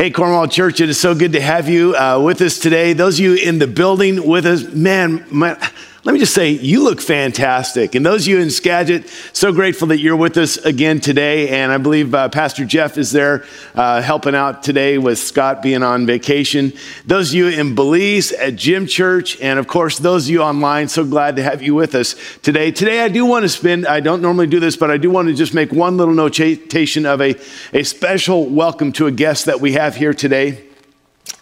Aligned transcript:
Hey, 0.00 0.10
Cornwall 0.10 0.48
Church, 0.48 0.80
it 0.80 0.88
is 0.88 0.98
so 0.98 1.14
good 1.14 1.32
to 1.32 1.42
have 1.42 1.68
you 1.68 1.94
uh, 1.94 2.18
with 2.24 2.40
us 2.40 2.58
today. 2.58 2.94
Those 2.94 3.18
of 3.18 3.20
you 3.20 3.34
in 3.34 3.58
the 3.58 3.66
building 3.66 4.26
with 4.26 4.46
us, 4.46 4.64
man, 4.72 5.26
let 6.02 6.14
me 6.14 6.18
just 6.18 6.32
say, 6.32 6.50
you 6.52 6.82
look 6.82 6.98
fantastic. 6.98 7.94
And 7.94 8.06
those 8.06 8.22
of 8.22 8.28
you 8.28 8.38
in 8.38 8.50
Skagit, 8.50 9.06
so 9.34 9.52
grateful 9.52 9.88
that 9.88 9.98
you're 9.98 10.16
with 10.16 10.38
us 10.38 10.56
again 10.56 10.98
today. 10.98 11.50
And 11.50 11.70
I 11.70 11.76
believe 11.76 12.14
uh, 12.14 12.30
Pastor 12.30 12.64
Jeff 12.64 12.96
is 12.96 13.12
there 13.12 13.44
uh, 13.74 14.00
helping 14.00 14.34
out 14.34 14.62
today 14.62 14.96
with 14.96 15.18
Scott 15.18 15.60
being 15.60 15.82
on 15.82 16.06
vacation. 16.06 16.72
Those 17.04 17.30
of 17.30 17.34
you 17.34 17.48
in 17.48 17.74
Belize 17.74 18.32
at 18.32 18.56
Gym 18.56 18.86
Church, 18.86 19.38
and 19.42 19.58
of 19.58 19.66
course, 19.66 19.98
those 19.98 20.24
of 20.24 20.30
you 20.30 20.40
online, 20.40 20.88
so 20.88 21.04
glad 21.04 21.36
to 21.36 21.42
have 21.42 21.60
you 21.60 21.74
with 21.74 21.94
us 21.94 22.14
today. 22.40 22.70
Today, 22.70 23.02
I 23.02 23.08
do 23.08 23.26
want 23.26 23.42
to 23.42 23.50
spend, 23.50 23.86
I 23.86 24.00
don't 24.00 24.22
normally 24.22 24.46
do 24.46 24.58
this, 24.58 24.78
but 24.78 24.90
I 24.90 24.96
do 24.96 25.10
want 25.10 25.28
to 25.28 25.34
just 25.34 25.52
make 25.52 25.70
one 25.70 25.98
little 25.98 26.14
notation 26.14 27.04
of 27.04 27.20
a, 27.20 27.34
a 27.74 27.82
special 27.82 28.46
welcome 28.46 28.92
to 28.92 29.06
a 29.06 29.10
guest 29.10 29.44
that 29.44 29.60
we 29.60 29.74
have 29.74 29.96
here 29.96 30.14
today. 30.14 30.64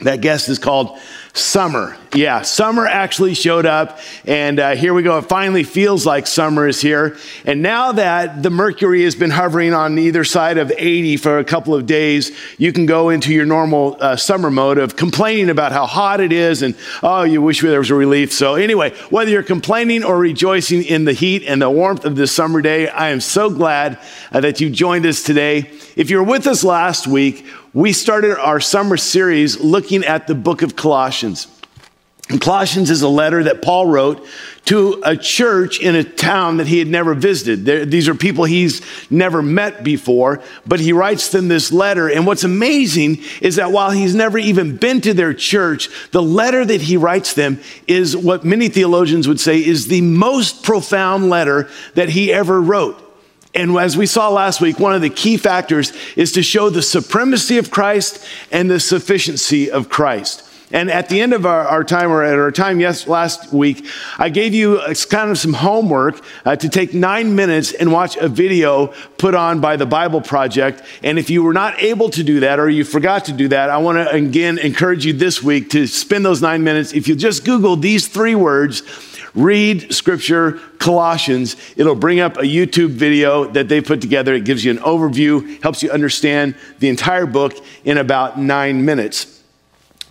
That 0.01 0.21
guest 0.21 0.49
is 0.49 0.59
called 0.59 0.99
Summer. 1.33 1.97
Yeah, 2.15 2.41
summer 2.41 2.87
actually 2.87 3.35
showed 3.35 3.67
up, 3.67 3.99
and 4.27 4.59
uh, 4.59 4.77
here 4.77 4.95
we 4.95 5.03
go. 5.03 5.19
It 5.19 5.27
finally 5.27 5.63
feels 5.63 6.07
like 6.07 6.27
summer 6.27 6.67
is 6.67 6.81
here. 6.81 7.19
And 7.45 7.61
now 7.61 7.93
that 7.93 8.43
the 8.43 8.49
mercury 8.49 9.05
has 9.05 9.15
been 9.15 9.31
hovering 9.31 9.75
on 9.75 9.99
either 9.99 10.25
side 10.25 10.57
of 10.57 10.73
80 10.75 11.19
for 11.19 11.39
a 11.39 11.45
couple 11.45 11.75
of 11.75 11.85
days, 11.85 12.35
you 12.57 12.73
can 12.73 12.87
go 12.87 13.11
into 13.11 13.35
your 13.35 13.45
normal 13.45 13.99
uh, 14.01 14.17
summer 14.17 14.51
mode 14.51 14.79
of 14.79 14.97
complaining 14.97 15.51
about 15.51 15.73
how 15.73 15.85
hot 15.85 16.21
it 16.21 16.33
is 16.33 16.63
and, 16.63 16.75
oh, 17.03 17.25
you 17.25 17.43
wish 17.43 17.61
there 17.61 17.79
was 17.79 17.91
a 17.91 17.95
relief. 17.95 18.33
So, 18.33 18.55
anyway, 18.55 18.97
whether 19.11 19.31
you're 19.31 19.43
complaining 19.43 20.03
or 20.03 20.17
rejoicing 20.17 20.85
in 20.85 21.05
the 21.05 21.13
heat 21.13 21.45
and 21.47 21.61
the 21.61 21.69
warmth 21.69 22.07
of 22.07 22.17
this 22.17 22.33
summer 22.33 22.63
day, 22.63 22.89
I 22.89 23.11
am 23.11 23.21
so 23.21 23.51
glad 23.51 23.99
uh, 24.33 24.41
that 24.41 24.63
you 24.63 24.71
joined 24.71 25.05
us 25.05 25.23
today. 25.23 25.71
If 25.95 26.09
you 26.09 26.17
were 26.17 26.25
with 26.25 26.47
us 26.47 26.65
last 26.65 27.07
week, 27.07 27.45
we 27.75 27.93
started 27.93 28.39
our 28.39 28.61
summer 28.61 28.97
series 28.97 29.61
looking 29.61 30.05
at 30.05 30.27
the 30.27 30.35
book 30.35 30.63
of 30.63 30.75
Colossians. 30.75 31.58
Colossians 32.37 32.91
is 32.91 33.01
a 33.01 33.09
letter 33.09 33.45
that 33.45 33.63
Paul 33.63 33.87
wrote 33.87 34.27
to 34.67 35.01
a 35.03 35.17
church 35.17 35.81
in 35.81 35.95
a 35.95 36.05
town 36.05 36.59
that 36.59 36.67
he 36.67 36.79
had 36.79 36.89
never 36.89 37.15
visited. 37.15 37.65
They're, 37.65 37.87
these 37.87 38.07
are 38.07 38.15
people 38.15 38.45
he's 38.45 38.83
never 39.11 39.41
met 39.41 39.83
before, 39.83 40.43
but 40.67 40.79
he 40.79 40.93
writes 40.93 41.31
them 41.31 41.49
this 41.49 41.73
letter. 41.73 42.07
And 42.07 42.27
what's 42.27 42.45
amazing 42.45 43.23
is 43.41 43.57
that 43.57 43.73
while 43.73 43.93
he's 43.93 44.15
never 44.15 44.37
even 44.37 44.77
been 44.77 45.01
to 45.01 45.15
their 45.15 45.33
church, 45.33 45.89
the 46.11 46.21
letter 46.21 46.67
that 46.67 46.83
he 46.83 46.99
writes 46.99 47.33
them 47.33 47.61
is 47.87 48.15
what 48.15 48.45
many 48.45 48.69
theologians 48.69 49.27
would 49.27 49.41
say 49.41 49.65
is 49.65 49.87
the 49.87 50.03
most 50.03 50.63
profound 50.63 51.31
letter 51.31 51.71
that 51.95 52.11
he 52.11 52.31
ever 52.31 52.61
wrote. 52.61 53.03
And 53.55 53.75
as 53.79 53.97
we 53.97 54.05
saw 54.05 54.29
last 54.29 54.61
week, 54.61 54.79
one 54.79 54.95
of 54.95 55.01
the 55.01 55.09
key 55.09 55.39
factors 55.39 55.95
is 56.15 56.33
to 56.33 56.43
show 56.43 56.69
the 56.69 56.83
supremacy 56.83 57.57
of 57.57 57.71
Christ 57.71 58.23
and 58.53 58.71
the 58.71 58.81
sufficiency 58.81 59.71
of 59.71 59.89
Christ. 59.89 60.45
And 60.71 60.91
at 60.91 61.09
the 61.09 61.21
end 61.21 61.33
of 61.33 61.47
our, 61.47 61.67
our, 61.67 61.83
time, 61.83 62.11
or 62.11 62.23
at 62.23 62.35
our 62.35 62.53
time 62.53 62.79
yes, 62.79 63.07
last 63.07 63.53
week, 63.53 63.87
I 64.19 64.29
gave 64.29 64.53
you 64.53 64.81
kind 65.09 65.31
of 65.31 65.39
some 65.39 65.55
homework 65.55 66.23
uh, 66.45 66.57
to 66.57 66.69
take 66.69 66.93
nine 66.93 67.35
minutes 67.35 67.73
and 67.73 67.91
watch 67.91 68.19
a 68.19 68.29
video 68.29 68.89
put 69.17 69.35
on 69.35 69.61
by 69.61 69.77
the 69.77 69.87
Bible 69.87 70.21
Project. 70.21 70.83
And 71.03 71.19
if 71.19 71.31
you 71.31 71.43
were 71.43 71.55
not 71.55 71.83
able 71.83 72.11
to 72.11 72.23
do 72.23 72.41
that 72.41 72.59
or 72.59 72.69
you 72.69 72.85
forgot 72.85 73.25
to 73.27 73.33
do 73.33 73.49
that, 73.49 73.71
I 73.71 73.79
want 73.79 73.97
to 73.97 74.11
again 74.11 74.59
encourage 74.59 75.07
you 75.07 75.15
this 75.15 75.43
week 75.43 75.71
to 75.71 75.87
spend 75.87 76.25
those 76.25 76.43
nine 76.43 76.63
minutes. 76.65 76.93
If 76.93 77.09
you 77.09 77.17
just 77.17 77.47
Google 77.47 77.77
these 77.77 78.07
three 78.07 78.35
words, 78.35 78.83
read 79.35 79.95
scripture, 79.95 80.61
Colossians, 80.79 81.57
it'll 81.77 81.95
bring 81.95 82.21
up 82.21 82.37
a 82.37 82.43
YouTube 82.43 82.91
video 82.91 83.47
that 83.47 83.69
they 83.69 83.81
put 83.81 84.03
together. 84.03 84.35
It 84.35 84.45
gives 84.45 84.67
you 84.67 84.71
an 84.71 84.79
overview, 84.79 85.63
helps 85.63 85.83
you 85.83 85.91
understand 85.91 86.57
the 86.79 86.91
entire 86.91 87.27
book 87.27 87.55
in 87.85 87.97
about 87.97 88.39
nine 88.39 88.85
minutes 88.85 89.38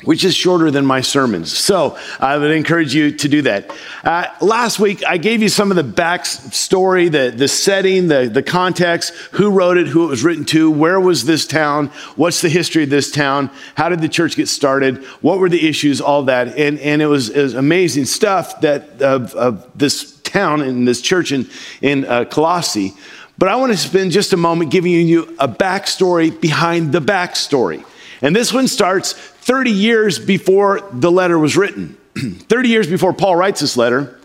which 0.04 0.24
is 0.24 0.36
shorter 0.36 0.70
than 0.70 0.86
my 0.86 1.02
sermons. 1.02 1.56
So 1.56 1.98
I 2.20 2.38
would 2.38 2.52
encourage 2.52 2.94
you 2.94 3.12
to 3.12 3.28
do 3.28 3.42
that. 3.44 3.72
Uh, 4.04 4.26
last 4.42 4.80
week, 4.80 5.04
I 5.06 5.18
gave 5.18 5.42
you 5.42 5.50
some 5.50 5.72
of 5.72 5.78
the 5.78 5.84
backstory, 5.84 7.12
the, 7.12 7.36
the 7.36 7.48
setting, 7.48 8.08
the, 8.08 8.30
the 8.32 8.44
context, 8.44 9.14
who 9.32 9.50
wrote 9.50 9.78
it, 9.78 9.88
who 9.88 10.06
it 10.06 10.08
was 10.10 10.24
written 10.24 10.46
to, 10.46 10.70
where 10.70 11.00
was 11.00 11.26
this 11.26 11.48
town, 11.48 11.88
what's 12.16 12.42
the 12.42 12.50
history 12.50 12.84
of 12.84 12.92
this 12.92 13.12
town, 13.12 13.50
how 13.76 13.90
did 13.90 14.00
the 14.02 14.10
church 14.10 14.36
get 14.36 14.48
started, 14.48 15.04
what 15.22 15.40
were 15.40 15.50
the 15.50 15.68
issues, 15.68 16.00
all 16.00 16.24
that. 16.24 16.50
And, 16.50 16.80
and 16.80 17.02
it, 17.02 17.08
was, 17.08 17.30
it 17.30 17.42
was 17.42 17.56
amazing 17.56 18.06
stuff 18.06 18.62
that 18.62 19.02
of, 19.02 19.34
of 19.34 19.68
this 19.76 20.20
town 20.22 20.62
and 20.62 20.88
this 20.88 21.02
church 21.02 21.32
in, 21.32 21.50
in 21.82 22.06
uh, 22.06 22.26
Colossae. 22.26 22.94
But 23.40 23.50
I 23.50 23.56
want 23.56 23.72
to 23.72 23.78
spend 23.78 24.12
just 24.12 24.34
a 24.34 24.38
moment 24.38 24.72
giving 24.72 24.92
you 24.92 25.36
a 25.40 25.48
backstory 25.48 26.40
behind 26.40 26.92
the 26.92 27.02
backstory. 27.02 27.84
And 28.22 28.36
this 28.36 28.52
one 28.52 28.68
starts 28.68 29.14
30 29.48 29.72
years 29.72 30.20
before 30.20 30.82
the 30.92 31.10
letter 31.10 31.40
was 31.40 31.56
written. 31.56 31.98
30 32.16 32.68
years 32.68 32.86
before 32.86 33.14
Paul 33.14 33.38
writes 33.38 33.62
this 33.62 33.78
letter, 33.78 34.20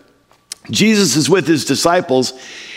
Jesus 0.69 1.15
is 1.15 1.29
with 1.29 1.47
his 1.47 1.63
disciples 1.63 2.33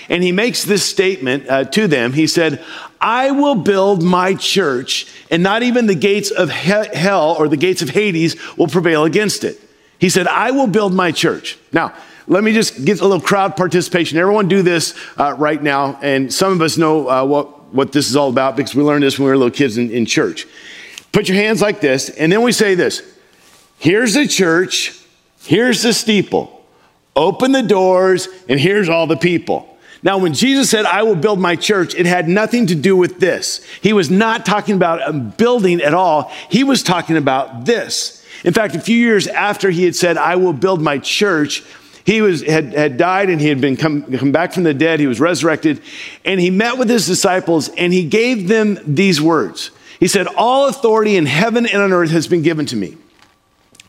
and 0.08 0.22
he 0.22 0.30
makes 0.30 0.62
this 0.62 0.84
statement 0.84 1.48
uh, 1.48 1.64
to 1.64 1.88
them. 1.88 2.12
He 2.12 2.28
said, 2.28 2.64
I 3.00 3.32
will 3.32 3.56
build 3.56 4.04
my 4.04 4.34
church, 4.34 5.12
and 5.32 5.42
not 5.42 5.64
even 5.64 5.86
the 5.86 5.96
gates 5.96 6.30
of 6.30 6.48
he- 6.48 6.96
hell 6.96 7.34
or 7.36 7.48
the 7.48 7.56
gates 7.56 7.82
of 7.82 7.90
Hades 7.90 8.36
will 8.56 8.68
prevail 8.68 9.04
against 9.04 9.42
it. 9.42 9.60
He 9.98 10.08
said, 10.08 10.28
I 10.28 10.52
will 10.52 10.68
build 10.68 10.94
my 10.94 11.10
church. 11.10 11.58
Now, 11.72 11.92
let 12.28 12.44
me 12.44 12.52
just 12.52 12.84
get 12.84 13.00
a 13.00 13.06
little 13.06 13.20
crowd 13.20 13.56
participation. 13.56 14.18
Everyone 14.18 14.46
do 14.46 14.62
this 14.62 14.94
uh, 15.18 15.34
right 15.36 15.60
now. 15.60 15.98
And 16.00 16.32
some 16.32 16.52
of 16.52 16.60
us 16.60 16.76
know 16.76 17.08
uh, 17.08 17.24
what, 17.24 17.74
what 17.74 17.90
this 17.90 18.08
is 18.08 18.14
all 18.14 18.28
about 18.28 18.56
because 18.56 18.76
we 18.76 18.84
learned 18.84 19.02
this 19.02 19.18
when 19.18 19.24
we 19.26 19.30
were 19.30 19.36
little 19.36 19.50
kids 19.50 19.76
in, 19.76 19.90
in 19.90 20.06
church. 20.06 20.46
Put 21.16 21.30
your 21.30 21.38
hands 21.38 21.62
like 21.62 21.80
this, 21.80 22.10
and 22.10 22.30
then 22.30 22.42
we 22.42 22.52
say 22.52 22.74
this 22.74 23.02
Here's 23.78 24.12
the 24.12 24.28
church, 24.28 25.00
here's 25.44 25.80
the 25.80 25.94
steeple. 25.94 26.62
Open 27.16 27.52
the 27.52 27.62
doors, 27.62 28.28
and 28.50 28.60
here's 28.60 28.90
all 28.90 29.06
the 29.06 29.16
people. 29.16 29.78
Now, 30.02 30.18
when 30.18 30.34
Jesus 30.34 30.68
said, 30.68 30.84
I 30.84 31.04
will 31.04 31.16
build 31.16 31.38
my 31.38 31.56
church, 31.56 31.94
it 31.94 32.04
had 32.04 32.28
nothing 32.28 32.66
to 32.66 32.74
do 32.74 32.98
with 32.98 33.18
this. 33.18 33.64
He 33.80 33.94
was 33.94 34.10
not 34.10 34.44
talking 34.44 34.74
about 34.74 35.08
a 35.08 35.14
building 35.14 35.80
at 35.80 35.94
all. 35.94 36.30
He 36.50 36.64
was 36.64 36.82
talking 36.82 37.16
about 37.16 37.64
this. 37.64 38.22
In 38.44 38.52
fact, 38.52 38.74
a 38.74 38.80
few 38.80 38.98
years 38.98 39.26
after 39.26 39.70
he 39.70 39.84
had 39.84 39.96
said, 39.96 40.18
I 40.18 40.36
will 40.36 40.52
build 40.52 40.82
my 40.82 40.98
church, 40.98 41.64
he 42.04 42.20
was, 42.20 42.42
had, 42.42 42.74
had 42.74 42.98
died 42.98 43.30
and 43.30 43.40
he 43.40 43.48
had 43.48 43.62
been 43.62 43.78
come, 43.78 44.02
come 44.18 44.32
back 44.32 44.52
from 44.52 44.64
the 44.64 44.74
dead. 44.74 45.00
He 45.00 45.06
was 45.06 45.18
resurrected. 45.18 45.80
And 46.26 46.38
he 46.38 46.50
met 46.50 46.76
with 46.76 46.90
his 46.90 47.06
disciples 47.06 47.70
and 47.70 47.90
he 47.90 48.04
gave 48.04 48.48
them 48.48 48.78
these 48.84 49.18
words. 49.18 49.70
He 49.98 50.08
said, 50.08 50.26
All 50.36 50.68
authority 50.68 51.16
in 51.16 51.26
heaven 51.26 51.66
and 51.66 51.82
on 51.82 51.92
earth 51.92 52.10
has 52.10 52.26
been 52.26 52.42
given 52.42 52.66
to 52.66 52.76
me. 52.76 52.96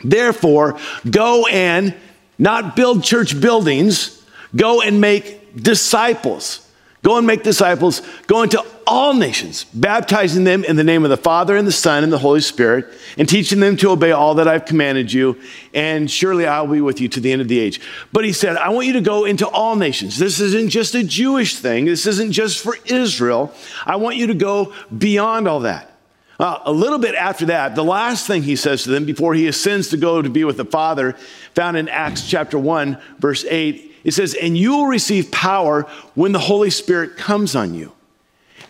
Therefore, 0.04 0.80
go 1.10 1.48
and 1.48 1.96
not 2.38 2.76
build 2.76 3.04
church 3.04 3.40
buildings, 3.40 4.24
go 4.56 4.82
and 4.82 5.02
make 5.02 5.56
disciples. 5.56 6.68
Go 7.04 7.18
and 7.18 7.26
make 7.28 7.44
disciples, 7.44 8.02
go 8.26 8.42
into 8.42 8.62
all 8.86 9.14
nations, 9.14 9.66
baptizing 9.66 10.44
them 10.44 10.64
in 10.64 10.76
the 10.76 10.84
name 10.84 11.04
of 11.04 11.10
the 11.10 11.16
Father 11.16 11.56
and 11.56 11.66
the 11.66 11.72
Son 11.72 12.04
and 12.04 12.12
the 12.12 12.18
Holy 12.18 12.42
Spirit, 12.42 12.88
and 13.18 13.30
teaching 13.30 13.60
them 13.60 13.78
to 13.78 13.92
obey 13.92 14.12
all 14.12 14.36
that 14.36 14.48
I've 14.48 14.66
commanded 14.66 15.14
you. 15.14 15.40
And 15.74 16.10
surely 16.10 16.48
I'll 16.48 16.68
be 16.68 16.82
with 16.82 17.00
you 17.00 17.08
to 17.10 17.20
the 17.20 17.32
end 17.32 17.42
of 17.42 17.48
the 17.48 17.60
age. 17.60 17.80
But 18.12 18.26
he 18.26 18.34
said, 18.34 18.58
I 18.58 18.70
want 18.70 18.88
you 18.88 18.94
to 18.94 19.02
go 19.02 19.26
into 19.26 19.48
all 19.48 19.76
nations. 19.76 20.18
This 20.18 20.40
isn't 20.40 20.70
just 20.70 20.96
a 20.96 21.04
Jewish 21.04 21.56
thing, 21.56 21.86
this 21.86 22.08
isn't 22.08 22.32
just 22.32 22.62
for 22.62 22.76
Israel. 22.86 23.54
I 23.86 23.98
want 23.98 24.18
you 24.18 24.28
to 24.28 24.34
go 24.34 24.74
beyond 24.98 25.48
all 25.48 25.62
that. 25.62 25.97
Uh, 26.40 26.60
a 26.66 26.72
little 26.72 27.00
bit 27.00 27.16
after 27.16 27.48
that, 27.48 27.76
the 27.76 27.84
last 27.84 28.28
thing 28.28 28.44
he 28.44 28.56
says 28.56 28.84
to 28.84 28.90
them 28.90 29.06
before 29.06 29.34
he 29.34 29.48
ascends 29.48 29.88
to 29.88 29.98
go 29.98 30.22
to 30.22 30.30
be 30.30 30.44
with 30.44 30.58
the 30.58 30.66
Father, 30.66 31.14
found 31.56 31.78
in 31.78 31.90
Acts 31.90 32.28
chapter 32.28 32.60
1, 32.60 33.00
verse 33.18 33.44
8, 33.46 33.96
it 34.04 34.14
says, 34.14 34.36
And 34.36 34.58
you 34.58 34.78
will 34.78 34.86
receive 34.86 35.32
power 35.32 35.84
when 36.14 36.32
the 36.32 36.40
Holy 36.40 36.70
Spirit 36.70 37.18
comes 37.18 37.56
on 37.56 37.74
you. 37.74 37.92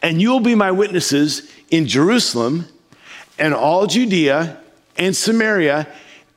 And 0.02 0.22
you 0.22 0.30
will 0.30 0.40
be 0.40 0.56
my 0.56 0.72
witnesses 0.72 1.52
in 1.70 1.88
Jerusalem 1.88 2.66
and 3.38 3.54
all 3.54 3.86
Judea 3.86 4.58
and 4.96 5.16
Samaria 5.16 5.88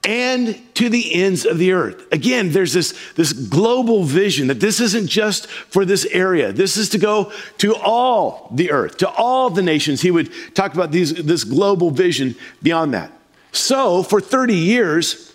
and 0.05 0.59
to 0.75 0.89
the 0.89 1.15
ends 1.15 1.45
of 1.45 1.59
the 1.59 1.73
earth. 1.73 2.11
Again, 2.11 2.53
there's 2.53 2.73
this, 2.73 2.99
this 3.17 3.33
global 3.33 4.03
vision 4.05 4.47
that 4.47 4.61
this 4.61 4.81
isn't 4.81 5.09
just 5.09 5.47
for 5.47 5.85
this 5.85 6.07
area. 6.07 6.53
This 6.53 6.77
is 6.77 6.89
to 6.91 6.99
go 6.99 7.33
to 7.59 7.75
all 7.77 8.49
the 8.53 8.71
earth, 8.71 8.97
to 8.99 9.09
all 9.11 9.51
the 9.51 9.63
nations. 9.63 10.01
He 10.01 10.11
would 10.11 10.33
talk 10.55 10.73
about 10.73 10.91
these, 10.91 11.13
this 11.13 11.45
global 11.45 11.91
vision 11.91 12.35
beyond 12.63 12.95
that. 12.95 13.13
So, 13.53 14.03
for 14.03 14.21
30 14.21 14.55
years, 14.55 15.30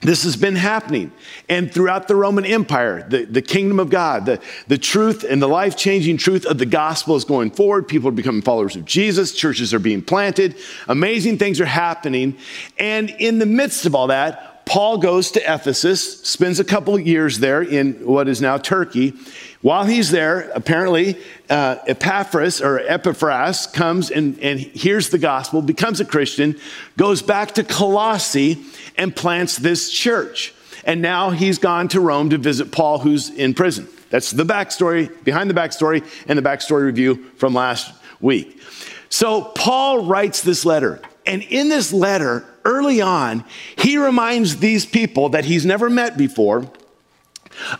this 0.00 0.22
has 0.22 0.36
been 0.36 0.54
happening. 0.54 1.12
And 1.48 1.72
throughout 1.72 2.08
the 2.08 2.14
Roman 2.14 2.44
Empire, 2.44 3.06
the, 3.08 3.24
the 3.24 3.42
kingdom 3.42 3.80
of 3.80 3.90
God, 3.90 4.26
the, 4.26 4.40
the 4.68 4.78
truth 4.78 5.24
and 5.24 5.42
the 5.42 5.48
life 5.48 5.76
changing 5.76 6.18
truth 6.18 6.46
of 6.46 6.58
the 6.58 6.66
gospel 6.66 7.16
is 7.16 7.24
going 7.24 7.50
forward. 7.50 7.88
People 7.88 8.08
are 8.08 8.12
becoming 8.12 8.42
followers 8.42 8.76
of 8.76 8.84
Jesus. 8.84 9.34
Churches 9.34 9.74
are 9.74 9.78
being 9.78 10.02
planted. 10.02 10.56
Amazing 10.86 11.38
things 11.38 11.60
are 11.60 11.66
happening. 11.66 12.36
And 12.78 13.10
in 13.10 13.38
the 13.38 13.46
midst 13.46 13.86
of 13.86 13.94
all 13.94 14.06
that, 14.06 14.66
Paul 14.68 14.98
goes 14.98 15.30
to 15.30 15.40
Ephesus, 15.40 16.20
spends 16.28 16.60
a 16.60 16.64
couple 16.64 16.94
of 16.94 17.06
years 17.06 17.38
there 17.38 17.62
in 17.62 17.94
what 18.04 18.28
is 18.28 18.42
now 18.42 18.58
Turkey. 18.58 19.14
While 19.60 19.86
he's 19.86 20.12
there, 20.12 20.50
apparently, 20.54 21.18
uh, 21.50 21.76
Epaphras 21.86 22.60
or 22.60 22.78
Epaphras 22.78 23.66
comes 23.66 24.10
and, 24.10 24.38
and 24.38 24.60
hears 24.60 25.10
the 25.10 25.18
gospel, 25.18 25.62
becomes 25.62 26.00
a 26.00 26.04
Christian, 26.04 26.56
goes 26.96 27.22
back 27.22 27.54
to 27.54 27.64
Colossae 27.64 28.62
and 28.96 29.14
plants 29.14 29.56
this 29.56 29.90
church. 29.90 30.54
And 30.84 31.02
now 31.02 31.30
he's 31.30 31.58
gone 31.58 31.88
to 31.88 32.00
Rome 32.00 32.30
to 32.30 32.38
visit 32.38 32.70
Paul, 32.70 33.00
who's 33.00 33.30
in 33.30 33.52
prison. 33.52 33.88
That's 34.10 34.30
the 34.30 34.44
backstory, 34.44 35.12
behind 35.24 35.50
the 35.50 35.54
backstory, 35.54 36.06
and 36.28 36.38
the 36.38 36.42
backstory 36.42 36.84
review 36.84 37.16
from 37.36 37.52
last 37.52 37.92
week. 38.20 38.62
So 39.08 39.42
Paul 39.42 40.06
writes 40.06 40.40
this 40.40 40.64
letter. 40.64 41.00
And 41.26 41.42
in 41.42 41.68
this 41.68 41.92
letter, 41.92 42.44
early 42.64 43.00
on, 43.00 43.44
he 43.76 43.98
reminds 43.98 44.58
these 44.58 44.86
people 44.86 45.30
that 45.30 45.44
he's 45.44 45.66
never 45.66 45.90
met 45.90 46.16
before 46.16 46.70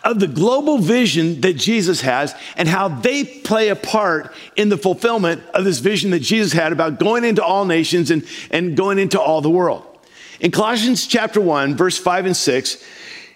of 0.03 0.19
the 0.19 0.27
global 0.27 0.77
vision 0.77 1.41
that 1.41 1.53
Jesus 1.53 2.01
has 2.01 2.35
and 2.55 2.67
how 2.67 2.87
they 2.87 3.23
play 3.23 3.69
a 3.69 3.75
part 3.75 4.33
in 4.55 4.69
the 4.69 4.77
fulfillment 4.77 5.43
of 5.53 5.65
this 5.65 5.79
vision 5.79 6.11
that 6.11 6.19
Jesus 6.19 6.53
had 6.53 6.71
about 6.71 6.99
going 6.99 7.23
into 7.23 7.43
all 7.43 7.65
nations 7.65 8.11
and, 8.11 8.25
and 8.51 8.75
going 8.75 8.99
into 8.99 9.19
all 9.19 9.41
the 9.41 9.49
world. 9.49 9.85
In 10.39 10.51
Colossians 10.51 11.05
chapter 11.05 11.41
1, 11.41 11.75
verse 11.75 11.97
5 11.97 12.27
and 12.27 12.37
6, 12.37 12.83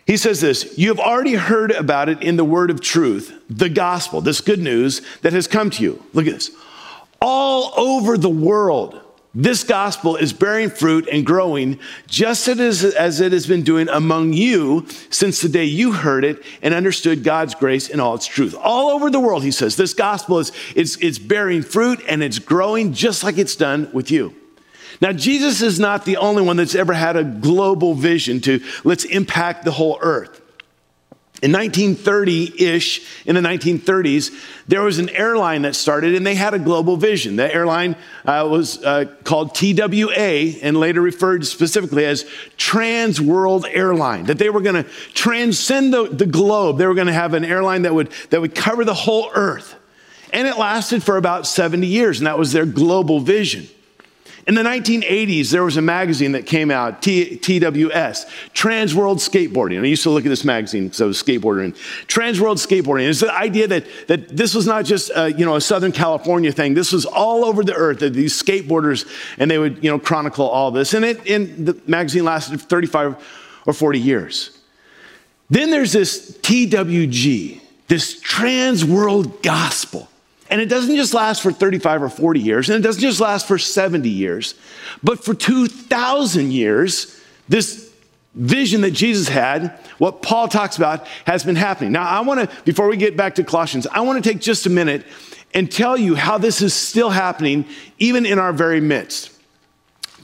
he 0.06 0.18
says 0.18 0.42
this 0.42 0.78
You 0.78 0.90
have 0.90 1.00
already 1.00 1.36
heard 1.36 1.72
about 1.72 2.10
it 2.10 2.22
in 2.22 2.38
the 2.38 2.46
word 2.46 2.69
of 2.69 2.81
truth, 2.81 3.34
the 3.50 3.69
gospel, 3.69 4.22
this 4.22 4.42
good 4.42 4.60
news 4.60 5.01
that 5.22 5.34
has 5.34 5.48
come 5.48 5.69
to 5.72 5.84
you. 5.84 6.04
Look 6.13 6.28
at 6.28 6.34
this. 6.34 6.51
All 7.22 7.74
over 7.78 8.18
the 8.18 8.30
world, 8.30 9.00
this 9.36 9.64
gospel 9.64 10.16
is 10.16 10.32
bearing 10.32 10.70
fruit 10.70 11.08
and 11.12 11.26
growing 11.26 11.80
just 12.06 12.48
as, 12.48 12.84
it 12.84 13.32
has 13.32 13.48
been 13.48 13.64
doing 13.64 13.90
among 13.90 14.34
you 14.34 14.86
since 15.10 15.42
the 15.42 15.50
day 15.50 15.66
you 15.66 15.92
heard 15.92 16.24
it 16.24 16.44
and 16.62 16.74
understood 16.74 17.24
God's 17.24 17.56
grace 17.56 17.90
in 17.90 18.00
all 18.00 18.14
its 18.14 18.28
truth. 18.28 18.54
All 18.54 18.92
over 18.92 19.10
the 19.10 19.20
world, 19.20 19.44
he 19.44 19.50
says, 19.50 19.76
this 19.76 19.96
gospel 19.96 20.38
is 20.38 20.52
it's, 20.76 20.98
it's 20.98 21.18
bearing 21.18 21.64
fruit 21.64 22.00
and 22.08 22.22
it's 22.22 22.38
growing 22.38 22.94
just 22.94 23.24
like 23.24 23.40
it's 23.40 23.56
done 23.56 23.90
with 23.92 24.12
you. 24.12 24.36
Now, 25.02 25.12
Jesus 25.12 25.64
is 25.64 25.80
not 25.80 26.06
the 26.06 26.18
only 26.18 26.44
one 26.44 26.56
that's 26.56 26.76
ever 26.76 26.94
had 26.94 27.18
a 27.18 27.24
global 27.24 27.96
vision 27.96 28.40
to 28.42 28.64
let's 28.84 29.04
impact 29.04 29.66
the 29.66 29.72
whole 29.72 29.98
earth. 30.00 30.42
In 31.44 31.51
1930 31.51 32.63
ish, 32.63 33.06
in 33.25 33.36
the 33.36 33.42
1930s, 33.42 34.31
there 34.66 34.81
was 34.81 34.98
an 34.98 35.10
airline 35.10 35.63
that 35.63 35.75
started 35.75 36.16
and 36.16 36.25
they 36.25 36.36
had 36.36 36.54
a 36.54 36.60
global 36.60 36.95
vision. 36.95 37.36
The 37.36 37.54
airline 37.54 37.98
uh, 38.24 38.48
was 38.50 38.81
uh, 38.81 39.13
called 39.25 39.54
TWA 39.54 40.54
and 40.62 40.78
later 40.78 41.01
referred 41.01 41.45
specifically 41.45 42.06
as 42.06 42.25
Trans 42.56 43.19
World 43.19 43.66
Airline, 43.69 44.24
that 44.28 44.38
they 44.38 44.50
were 44.50 44.62
going 44.62 44.86
to 44.86 44.90
transcend 45.16 45.94
the, 45.94 46.07
the 46.07 46.25
globe. 46.25 46.78
They 46.78 46.88
were 46.88 46.95
going 46.95 47.07
to 47.07 47.13
have 47.13 47.34
an 47.34 47.44
airline 47.44 47.81
that 47.81 47.94
would, 47.94 48.13
that 48.30 48.39
would 48.39 48.56
cover 48.56 48.86
the 48.86 48.94
whole 48.94 49.30
earth. 49.36 49.75
And 50.31 50.48
it 50.48 50.57
lasted 50.57 51.04
for 51.04 51.18
about 51.18 51.46
70 51.46 51.86
years, 51.86 52.19
and 52.22 52.28
that 52.28 52.39
was 52.39 52.54
their 52.54 52.66
global 52.66 53.19
vision. 53.19 53.68
In 54.45 54.56
the 54.56 54.62
1980s, 54.62 55.51
there 55.51 55.63
was 55.63 55.78
a 55.78 55.81
magazine 55.81 56.34
that 56.34 56.45
came 56.45 56.69
out, 56.69 57.01
TWS, 57.01 58.30
Trans 58.54 58.94
World 58.94 59.19
Skateboarding. 59.19 59.81
I 59.81 59.86
used 59.86 60.04
to 60.04 60.10
look 60.10 60.25
at 60.25 60.30
this 60.30 60.44
magazine 60.44 60.86
because 60.86 61.01
I 61.01 61.06
was 61.06 61.24
skateboarding. 61.24 61.78
Trans 62.07 62.42
World 62.42 62.57
Skateboarding 62.57 63.07
is 63.07 63.22
the 63.22 63.34
idea 63.34 63.68
that, 63.68 63.86
that 64.07 64.36
this 64.36 64.54
was 64.54 64.68
not 64.68 64.84
just 64.84 65.12
a, 65.16 65.31
you 65.31 65.45
know, 65.45 65.56
a 65.56 65.62
Southern 65.62 65.94
California 65.94 66.51
thing. 66.51 66.74
This 66.74 66.92
was 66.92 67.06
all 67.06 67.45
over 67.45 67.63
the 67.63 67.74
earth, 67.74 68.00
that 68.00 68.13
these 68.13 68.42
skateboarders, 68.42 69.07
and 69.38 69.50
they 69.50 69.57
would 69.57 69.81
you 69.81 69.90
know, 69.90 69.98
chronicle 69.98 70.48
all 70.48 70.72
this. 70.72 70.94
And, 70.94 71.06
it, 71.06 71.30
and 71.30 71.66
the 71.66 71.81
magazine 71.88 72.25
lasted 72.25 72.60
35 72.60 73.16
or 73.66 73.74
40 73.74 74.00
years. 74.00 74.60
Then 75.50 75.72
there's 75.72 75.94
this 75.94 76.38
TWG, 76.39 77.62
this 77.88 78.19
Trans 78.19 78.84
World 78.84 79.42
Gospel. 79.42 80.10
And 80.50 80.62
it 80.62 80.68
doesn't 80.68 80.95
just 80.95 81.13
last 81.13 81.42
for 81.42 81.51
35 81.51 82.04
or 82.04 82.10
40 82.10 82.40
years, 82.40 82.69
and 82.69 82.78
it 82.78 82.86
doesn't 82.86 83.01
just 83.01 83.19
last 83.19 83.48
for 83.48 83.57
70 83.57 84.10
years, 84.10 84.56
but 85.01 85.24
for 85.24 85.34
2,000 85.34 86.51
years, 86.51 87.19
this 87.48 87.92
vision 88.36 88.81
that 88.81 88.92
Jesus 88.92 89.30
had, 89.30 89.80
what 90.00 90.22
Paul 90.22 90.48
talks 90.48 90.78
about, 90.78 91.07
has 91.25 91.44
been 91.44 91.56
happening. 91.56 91.92
Now, 91.92 92.04
I 92.04 92.22
want 92.22 92.50
to, 92.50 92.63
before 92.63 92.88
we 92.88 92.98
get 92.98 93.16
back 93.16 93.36
to 93.36 93.44
Colossians, 93.44 93.88
I 93.88 94.01
want 94.01 94.24
to 94.24 94.30
take 94.30 94.42
just 94.42 94.66
a 94.66 94.69
minute 94.69 95.06
and 95.54 95.72
tell 95.72 95.95
you 95.98 96.16
how 96.16 96.38
this 96.38 96.62
is 96.62 96.74
still 96.74 97.10
happening, 97.12 97.66
even 98.00 98.25
in 98.25 98.39
our 98.39 98.51
very 98.51 98.81
midst. 98.81 99.31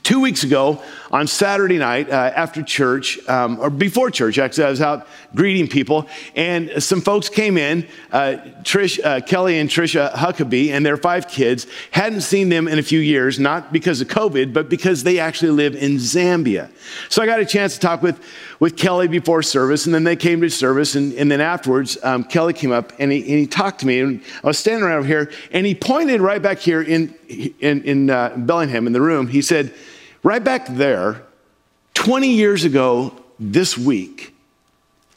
Two 0.02 0.20
weeks 0.20 0.44
ago, 0.44 0.82
on 1.12 1.28
Saturday 1.28 1.78
night 1.78 2.10
uh, 2.10 2.32
after 2.36 2.62
church, 2.62 3.20
um, 3.28 3.60
or 3.60 3.70
before 3.70 4.12
church, 4.12 4.38
actually, 4.38 4.66
I 4.66 4.70
was 4.70 4.82
out 4.82 5.08
greeting 5.36 5.68
people, 5.68 6.08
and 6.36 6.82
some 6.82 7.02
folks 7.02 7.30
came 7.30 7.58
in. 7.58 7.88
Uh, 8.12 8.38
Trish, 8.64 9.04
uh, 9.04 9.22
Kelly 9.22 9.60
and 9.60 9.70
Trisha 9.70 10.12
Huckabee 10.14 10.70
and 10.70 10.86
their 10.86 10.98
five 10.98 11.28
kids 11.28 11.68
hadn't 11.92 12.22
seen 12.22 12.50
them 12.50 12.68
in 12.68 12.80
a 12.80 12.84
few 12.84 13.00
years, 13.00 13.40
not 13.40 13.74
because 13.74 14.02
of 14.02 14.08
COVID, 14.08 14.54
but 14.54 14.70
because 14.70 15.04
they 15.04 15.20
actually 15.20 15.52
live 15.52 15.76
in 15.76 15.94
Zambia. 15.98 16.70
So 17.10 17.22
I 17.22 17.26
got 17.26 17.40
a 17.40 17.46
chance 17.46 17.74
to 17.76 17.80
talk 17.80 18.02
with, 18.02 18.24
with 18.60 18.78
Kelly 18.78 19.08
before 19.08 19.42
service, 19.42 19.86
and 19.86 19.96
then 19.96 20.04
they 20.04 20.16
came 20.16 20.42
to 20.42 20.50
service, 20.50 20.96
and, 20.96 21.14
and 21.14 21.32
then 21.32 21.42
afterwards, 21.42 21.98
um, 22.04 22.24
Kelly 22.24 22.54
came 22.54 22.72
up 22.72 22.94
and 23.00 23.12
he, 23.12 23.20
and 23.20 23.40
he, 23.40 23.48
talked 23.48 23.80
to 23.80 23.88
me, 23.88 24.00
and 24.00 24.22
I 24.44 24.48
was 24.48 24.60
standing 24.60 24.84
around 24.84 25.06
here, 25.06 25.32
and 25.52 25.66
he 25.66 25.74
pointed 25.74 26.22
right 26.22 26.42
back 26.42 26.60
here 26.60 26.82
in, 26.82 27.14
in, 27.28 27.84
in 27.84 28.10
uh, 28.10 28.36
Bellingham 28.38 28.86
in 28.86 28.94
the 28.94 29.02
room. 29.02 29.28
He 29.28 29.42
said, 29.42 29.74
Right 30.24 30.44
back 30.44 30.68
there, 30.68 31.24
20 31.94 32.30
years 32.30 32.64
ago 32.64 33.14
this 33.40 33.78
week, 33.78 34.34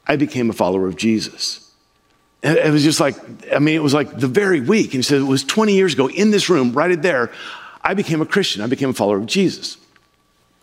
I 0.07 0.17
became 0.17 0.51
a 0.51 0.53
follower 0.53 0.87
of 0.87 0.97
Jesus. 0.97 1.71
And 2.43 2.59
it 2.59 2.71
was 2.73 2.83
just 2.83 2.99
like, 2.99 3.17
I 3.53 3.59
mean, 3.59 3.77
it 3.77 3.83
was 3.83 3.95
like 3.95 4.19
the 4.19 4.27
very 4.27 4.61
week. 4.61 4.87
And 4.87 4.95
he 4.95 5.03
said, 5.03 5.21
it 5.21 5.25
was 5.25 5.45
20 5.45 5.75
years 5.75 5.95
ago 5.95 6.09
in 6.09 6.31
this 6.31 6.49
room, 6.49 6.73
right 6.73 7.01
there, 7.01 7.31
I 7.83 7.95
became 7.95 8.21
a 8.21 8.27
Christian. 8.27 8.63
I 8.63 8.67
became 8.67 8.91
a 8.91 8.93
follower 8.93 9.19
of 9.19 9.27
Jesus. 9.27 9.77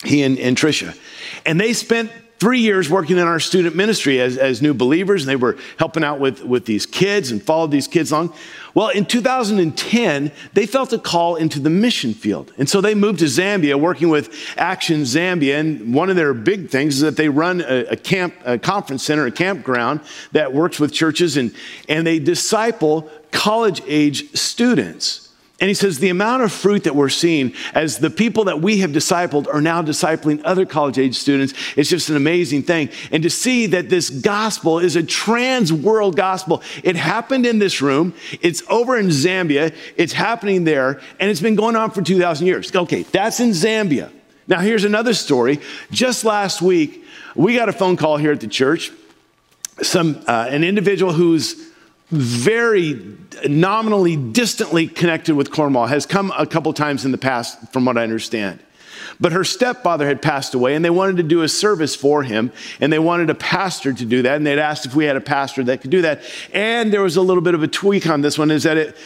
He 0.03 0.23
and, 0.23 0.37
and 0.39 0.57
Tricia. 0.57 0.97
And 1.45 1.59
they 1.59 1.73
spent 1.73 2.11
three 2.39 2.59
years 2.59 2.89
working 2.89 3.17
in 3.17 3.27
our 3.27 3.39
student 3.39 3.75
ministry 3.75 4.21
as, 4.21 4.37
as 4.37 4.61
new 4.61 4.73
believers, 4.73 5.23
and 5.23 5.29
they 5.29 5.35
were 5.35 5.57
helping 5.77 6.03
out 6.03 6.19
with, 6.19 6.43
with 6.43 6.65
these 6.65 6.85
kids 6.85 7.31
and 7.31 7.43
followed 7.43 7.71
these 7.71 7.87
kids 7.87 8.11
along. 8.11 8.33
Well, 8.73 8.89
in 8.89 9.05
2010, 9.05 10.31
they 10.53 10.65
felt 10.65 10.93
a 10.93 10.99
call 10.99 11.35
into 11.35 11.59
the 11.59 11.69
mission 11.69 12.13
field. 12.13 12.53
And 12.57 12.69
so 12.69 12.81
they 12.81 12.95
moved 12.95 13.19
to 13.19 13.25
Zambia, 13.25 13.79
working 13.79 14.09
with 14.09 14.33
Action 14.57 15.01
Zambia. 15.01 15.59
And 15.59 15.93
one 15.93 16.09
of 16.09 16.15
their 16.15 16.33
big 16.33 16.69
things 16.69 16.95
is 16.95 17.01
that 17.01 17.17
they 17.17 17.29
run 17.29 17.61
a, 17.61 17.85
a 17.91 17.95
camp, 17.95 18.35
a 18.45 18.59
conference 18.59 19.03
center, 19.03 19.25
a 19.25 19.31
campground 19.31 20.01
that 20.31 20.53
works 20.53 20.79
with 20.79 20.93
churches, 20.93 21.37
and, 21.37 21.53
and 21.87 22.05
they 22.05 22.19
disciple 22.19 23.09
college 23.31 23.81
age 23.87 24.31
students. 24.35 25.28
And 25.61 25.67
he 25.67 25.73
says, 25.73 25.99
the 25.99 26.09
amount 26.09 26.43
of 26.43 26.53
fruit 26.53 26.85
that 26.85 26.95
we're 26.95 27.09
seeing 27.09 27.53
as 27.73 27.97
the 27.97 28.09
people 28.09 28.45
that 28.45 28.61
we 28.61 28.79
have 28.79 28.91
discipled 28.91 29.53
are 29.53 29.59
now 29.61 29.81
discipling 29.81 30.41
other 30.45 30.65
college 30.65 30.97
age 30.97 31.15
students, 31.15 31.53
it's 31.75 31.89
just 31.89 32.09
an 32.09 32.15
amazing 32.15 32.63
thing. 32.63 32.89
And 33.11 33.23
to 33.23 33.29
see 33.29 33.65
that 33.67 33.89
this 33.89 34.09
gospel 34.09 34.79
is 34.79 34.95
a 34.95 35.03
trans 35.03 35.73
world 35.73 36.15
gospel. 36.15 36.63
It 36.83 36.95
happened 36.95 37.45
in 37.45 37.59
this 37.59 37.81
room, 37.81 38.13
it's 38.41 38.63
over 38.69 38.97
in 38.97 39.07
Zambia, 39.07 39.75
it's 39.97 40.13
happening 40.13 40.63
there, 40.63 41.01
and 41.19 41.29
it's 41.29 41.41
been 41.41 41.55
going 41.55 41.75
on 41.75 41.91
for 41.91 42.01
2,000 42.01 42.47
years. 42.47 42.73
Okay, 42.73 43.03
that's 43.03 43.41
in 43.41 43.49
Zambia. 43.49 44.11
Now, 44.47 44.61
here's 44.61 44.85
another 44.85 45.13
story. 45.13 45.59
Just 45.91 46.23
last 46.23 46.61
week, 46.61 47.03
we 47.35 47.55
got 47.55 47.69
a 47.69 47.73
phone 47.73 47.97
call 47.97 48.17
here 48.17 48.31
at 48.31 48.39
the 48.39 48.47
church. 48.47 48.91
Some, 49.81 50.23
uh, 50.25 50.47
an 50.49 50.63
individual 50.63 51.13
who's 51.13 51.68
very 52.09 53.17
nominally 53.47 54.15
distantly 54.15 54.87
connected 54.87 55.35
with 55.35 55.51
Cornwall, 55.51 55.87
has 55.87 56.05
come 56.05 56.33
a 56.37 56.45
couple 56.45 56.73
times 56.73 57.05
in 57.05 57.11
the 57.11 57.17
past, 57.17 57.71
from 57.71 57.85
what 57.85 57.97
I 57.97 58.03
understand. 58.03 58.59
But 59.19 59.31
her 59.31 59.43
stepfather 59.43 60.07
had 60.07 60.21
passed 60.21 60.53
away, 60.53 60.75
and 60.75 60.83
they 60.83 60.89
wanted 60.89 61.17
to 61.17 61.23
do 61.23 61.41
a 61.41 61.49
service 61.49 61.95
for 61.95 62.23
him, 62.23 62.51
and 62.79 62.91
they 62.91 62.99
wanted 62.99 63.29
a 63.29 63.35
pastor 63.35 63.93
to 63.93 64.05
do 64.05 64.21
that. 64.23 64.37
And 64.37 64.45
they'd 64.45 64.59
asked 64.59 64.85
if 64.85 64.95
we 64.95 65.05
had 65.05 65.15
a 65.15 65.21
pastor 65.21 65.63
that 65.65 65.81
could 65.81 65.91
do 65.91 66.01
that. 66.03 66.21
And 66.53 66.91
there 66.91 67.01
was 67.01 67.17
a 67.17 67.21
little 67.21 67.41
bit 67.41 67.53
of 67.53 67.61
a 67.61 67.67
tweak 67.67 68.07
on 68.07 68.21
this 68.21 68.37
one 68.37 68.49
is 68.49 68.63
that 68.63 68.77
it, 68.77 68.97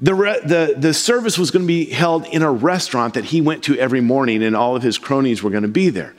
the, 0.00 0.14
the, 0.14 0.74
the 0.78 0.94
service 0.94 1.38
was 1.38 1.50
going 1.50 1.64
to 1.64 1.66
be 1.66 1.86
held 1.86 2.26
in 2.26 2.42
a 2.42 2.50
restaurant 2.50 3.14
that 3.14 3.26
he 3.26 3.40
went 3.40 3.64
to 3.64 3.78
every 3.78 4.00
morning, 4.00 4.42
and 4.42 4.54
all 4.54 4.76
of 4.76 4.82
his 4.82 4.98
cronies 4.98 5.42
were 5.42 5.50
going 5.50 5.62
to 5.62 5.68
be 5.68 5.90
there. 5.90 6.14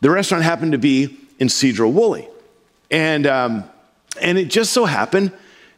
The 0.00 0.10
restaurant 0.10 0.44
happened 0.44 0.72
to 0.72 0.78
be 0.78 1.18
in 1.38 1.48
Sedro-Woolley. 1.48 2.28
And, 2.90 3.26
um, 3.26 3.64
and 4.20 4.36
it 4.38 4.46
just 4.46 4.72
so 4.72 4.84
happened 4.84 5.32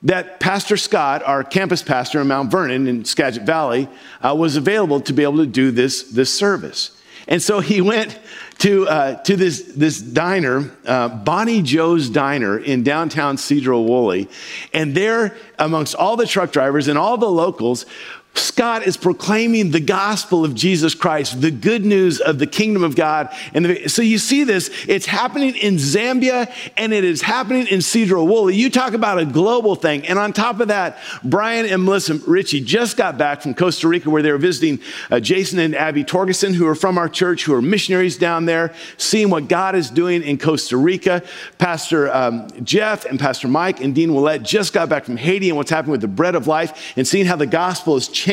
that 0.04 0.38
Pastor 0.38 0.76
Scott, 0.76 1.22
our 1.24 1.42
campus 1.42 1.82
pastor 1.82 2.20
in 2.20 2.28
Mount 2.28 2.50
Vernon 2.50 2.86
in 2.86 3.04
Skagit 3.04 3.44
Valley, 3.44 3.88
uh, 4.22 4.34
was 4.36 4.56
available 4.56 5.00
to 5.00 5.12
be 5.12 5.22
able 5.22 5.38
to 5.38 5.46
do 5.46 5.70
this, 5.70 6.04
this 6.04 6.32
service. 6.32 6.90
And 7.26 7.42
so 7.42 7.60
he 7.60 7.80
went 7.92 8.18
to, 8.58 8.86
uh, 8.86 9.22
to 9.22 9.36
this, 9.36 9.62
this 9.74 10.00
diner, 10.00 10.70
uh, 10.86 11.08
Bonnie 11.08 11.62
Joe's 11.62 12.08
Diner 12.08 12.58
in 12.58 12.82
downtown 12.82 13.36
Sedro-Woolley. 13.36 14.28
And 14.72 14.94
there, 14.94 15.36
amongst 15.58 15.94
all 15.94 16.16
the 16.16 16.26
truck 16.26 16.52
drivers 16.52 16.86
and 16.86 16.98
all 16.98 17.16
the 17.16 17.30
locals, 17.30 17.86
Scott 18.34 18.84
is 18.84 18.96
proclaiming 18.96 19.70
the 19.70 19.80
gospel 19.80 20.44
of 20.44 20.54
Jesus 20.54 20.94
Christ, 20.94 21.40
the 21.40 21.52
good 21.52 21.84
news 21.84 22.20
of 22.20 22.40
the 22.40 22.48
kingdom 22.48 22.82
of 22.82 22.96
God. 22.96 23.32
And 23.52 23.64
the, 23.64 23.88
so 23.88 24.02
you 24.02 24.18
see 24.18 24.42
this, 24.42 24.70
it's 24.88 25.06
happening 25.06 25.54
in 25.54 25.76
Zambia 25.76 26.52
and 26.76 26.92
it 26.92 27.04
is 27.04 27.22
happening 27.22 27.68
in 27.68 27.78
Sedro-Woolley. 27.78 28.56
You 28.56 28.70
talk 28.70 28.92
about 28.92 29.20
a 29.20 29.24
global 29.24 29.76
thing. 29.76 30.04
And 30.06 30.18
on 30.18 30.32
top 30.32 30.58
of 30.58 30.68
that, 30.68 30.98
Brian 31.22 31.64
and 31.66 31.84
Melissa 31.84 32.14
Ritchie 32.26 32.62
just 32.62 32.96
got 32.96 33.16
back 33.16 33.40
from 33.40 33.54
Costa 33.54 33.86
Rica 33.86 34.10
where 34.10 34.22
they 34.22 34.32
were 34.32 34.38
visiting 34.38 34.80
uh, 35.12 35.20
Jason 35.20 35.60
and 35.60 35.74
Abby 35.76 36.02
Torgeson, 36.02 36.54
who 36.54 36.66
are 36.66 36.74
from 36.74 36.98
our 36.98 37.08
church, 37.08 37.44
who 37.44 37.54
are 37.54 37.62
missionaries 37.62 38.18
down 38.18 38.46
there, 38.46 38.74
seeing 38.96 39.30
what 39.30 39.48
God 39.48 39.76
is 39.76 39.90
doing 39.90 40.22
in 40.22 40.38
Costa 40.38 40.76
Rica. 40.76 41.22
Pastor 41.58 42.12
um, 42.12 42.48
Jeff 42.64 43.04
and 43.04 43.20
Pastor 43.20 43.46
Mike 43.46 43.80
and 43.80 43.94
Dean 43.94 44.12
Willett 44.12 44.42
just 44.42 44.72
got 44.72 44.88
back 44.88 45.04
from 45.04 45.16
Haiti 45.16 45.50
and 45.50 45.56
what's 45.56 45.70
happening 45.70 45.92
with 45.92 46.00
the 46.00 46.08
bread 46.08 46.34
of 46.34 46.48
life 46.48 46.92
and 46.96 47.06
seeing 47.06 47.26
how 47.26 47.36
the 47.36 47.46
gospel 47.46 47.94
is 47.94 48.08
changing 48.08 48.23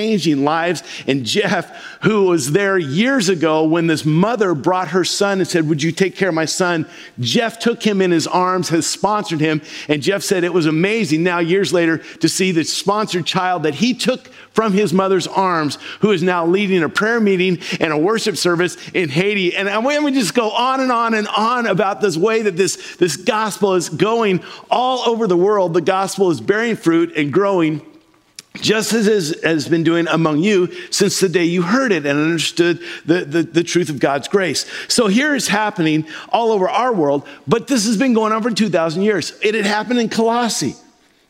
lives. 0.44 0.84
And 1.08 1.26
Jeff, 1.26 1.70
who 2.02 2.26
was 2.26 2.52
there 2.52 2.78
years 2.78 3.30
ago 3.30 3.64
when 3.64 3.88
this 3.88 4.06
mother 4.06 4.54
brought 4.54 4.90
her 4.90 5.04
son 5.04 5.40
and 5.40 5.48
said, 5.48 5.68
Would 5.70 5.84
you 5.84 5.92
take 5.92 6.16
care 6.16 6.30
of 6.30 6.36
my 6.36 6.46
son? 6.46 6.88
Jeff 7.20 7.60
took 7.60 7.84
him 7.84 8.02
in 8.02 8.12
his 8.12 8.28
arms, 8.28 8.70
has 8.70 8.88
sponsored 8.88 9.40
him. 9.40 9.62
And 9.88 10.02
Jeff 10.02 10.24
said 10.24 10.44
it 10.44 10.54
was 10.54 10.66
amazing 10.66 11.24
now, 11.24 11.40
years 11.40 11.72
later, 11.72 11.98
to 11.98 12.30
see 12.30 12.52
the 12.52 12.64
sponsored 12.64 13.26
child 13.26 13.64
that 13.64 13.76
he 13.76 13.94
took 13.94 14.28
from 14.54 14.74
his 14.74 14.92
mother's 14.92 15.28
arms, 15.28 15.78
who 16.02 16.12
is 16.12 16.22
now 16.22 16.46
leading 16.46 16.84
a 16.84 16.90
prayer 16.90 17.20
meeting 17.20 17.60
and 17.80 17.94
a 17.94 17.98
worship 17.98 18.36
service 18.36 18.78
in 18.92 19.10
Haiti. 19.10 19.56
And 19.56 19.70
I 19.70 19.78
we 20.00 20.12
just 20.12 20.34
go 20.34 20.52
on 20.52 20.80
and 20.80 20.92
on 20.92 21.14
and 21.14 21.28
on 21.28 21.68
about 21.68 22.02
this 22.02 22.18
way 22.18 22.42
that 22.44 22.58
this, 22.58 22.96
this 22.98 23.18
gospel 23.18 23.76
is 23.76 23.90
going 23.90 24.44
all 24.70 25.10
over 25.10 25.28
the 25.28 25.38
world. 25.38 25.74
The 25.74 25.82
gospel 25.82 26.32
is 26.32 26.42
bearing 26.42 26.76
fruit 26.76 27.16
and 27.16 27.32
growing 27.32 27.82
just 28.56 28.94
as 28.94 29.08
it 29.08 29.44
has 29.44 29.68
been 29.68 29.84
doing 29.84 30.08
among 30.08 30.40
you 30.40 30.72
since 30.92 31.20
the 31.20 31.30
day 31.30 31.46
you 31.46 31.62
heard 31.62 31.92
it 31.92 32.06
and 32.06 32.20
understood 32.20 32.82
the, 33.06 33.24
the, 33.24 33.44
the, 33.44 33.64
truth 33.64 33.90
of 33.90 34.00
God's 34.00 34.28
grace. 34.28 34.66
So 34.90 35.08
here 35.08 35.34
it's 35.34 35.48
happening 35.48 36.06
all 36.30 36.52
over 36.52 36.70
our 36.70 36.94
world, 36.94 37.26
but 37.48 37.68
this 37.68 37.86
has 37.86 37.98
been 37.98 38.14
going 38.14 38.34
on 38.34 38.44
for 38.44 38.52
2,000 38.52 39.04
years. 39.04 39.34
It 39.42 39.56
had 39.56 39.66
happened 39.66 40.00
in 40.00 40.10
Colossae. 40.10 40.76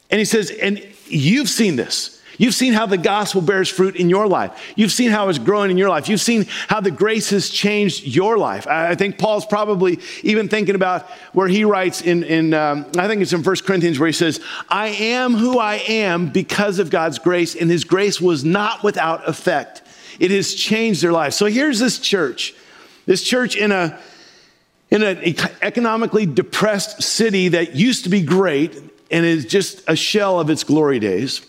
And 0.09 0.19
he 0.19 0.25
says, 0.25 0.49
and 0.49 0.85
you've 1.05 1.49
seen 1.49 1.75
this. 1.75 2.20
You've 2.41 2.55
seen 2.55 2.73
how 2.73 2.87
the 2.87 2.97
gospel 2.97 3.39
bears 3.39 3.69
fruit 3.69 3.95
in 3.95 4.09
your 4.09 4.25
life. 4.25 4.73
You've 4.75 4.91
seen 4.91 5.11
how 5.11 5.29
it's 5.29 5.37
growing 5.37 5.69
in 5.69 5.77
your 5.77 5.89
life. 5.89 6.09
You've 6.09 6.21
seen 6.21 6.47
how 6.67 6.81
the 6.81 6.89
grace 6.89 7.29
has 7.29 7.51
changed 7.51 8.03
your 8.03 8.35
life. 8.35 8.65
I 8.65 8.95
think 8.95 9.19
Paul's 9.19 9.45
probably 9.45 9.99
even 10.23 10.49
thinking 10.49 10.73
about 10.73 11.07
where 11.33 11.47
he 11.47 11.65
writes 11.65 12.01
in, 12.01 12.23
in 12.23 12.55
um, 12.55 12.87
I 12.97 13.07
think 13.07 13.21
it's 13.21 13.31
in 13.31 13.43
1 13.43 13.55
Corinthians, 13.57 13.99
where 13.99 14.07
he 14.07 14.13
says, 14.13 14.41
I 14.69 14.87
am 14.87 15.35
who 15.35 15.59
I 15.59 15.75
am 15.87 16.29
because 16.29 16.79
of 16.79 16.89
God's 16.89 17.19
grace, 17.19 17.53
and 17.55 17.69
his 17.69 17.83
grace 17.83 18.19
was 18.19 18.43
not 18.43 18.81
without 18.81 19.29
effect. 19.29 19.83
It 20.19 20.31
has 20.31 20.55
changed 20.55 21.03
their 21.03 21.11
life. 21.11 21.33
So 21.33 21.45
here's 21.45 21.77
this 21.77 21.99
church, 21.99 22.55
this 23.05 23.21
church 23.21 23.55
in 23.55 23.71
a 23.71 23.99
in 24.89 25.03
an 25.03 25.19
economically 25.61 26.25
depressed 26.25 27.03
city 27.03 27.49
that 27.49 27.75
used 27.75 28.05
to 28.05 28.09
be 28.09 28.23
great 28.23 28.81
and 29.11 29.27
is 29.27 29.45
just 29.45 29.83
a 29.87 29.95
shell 29.95 30.39
of 30.39 30.49
its 30.49 30.63
glory 30.63 30.97
days. 30.97 31.45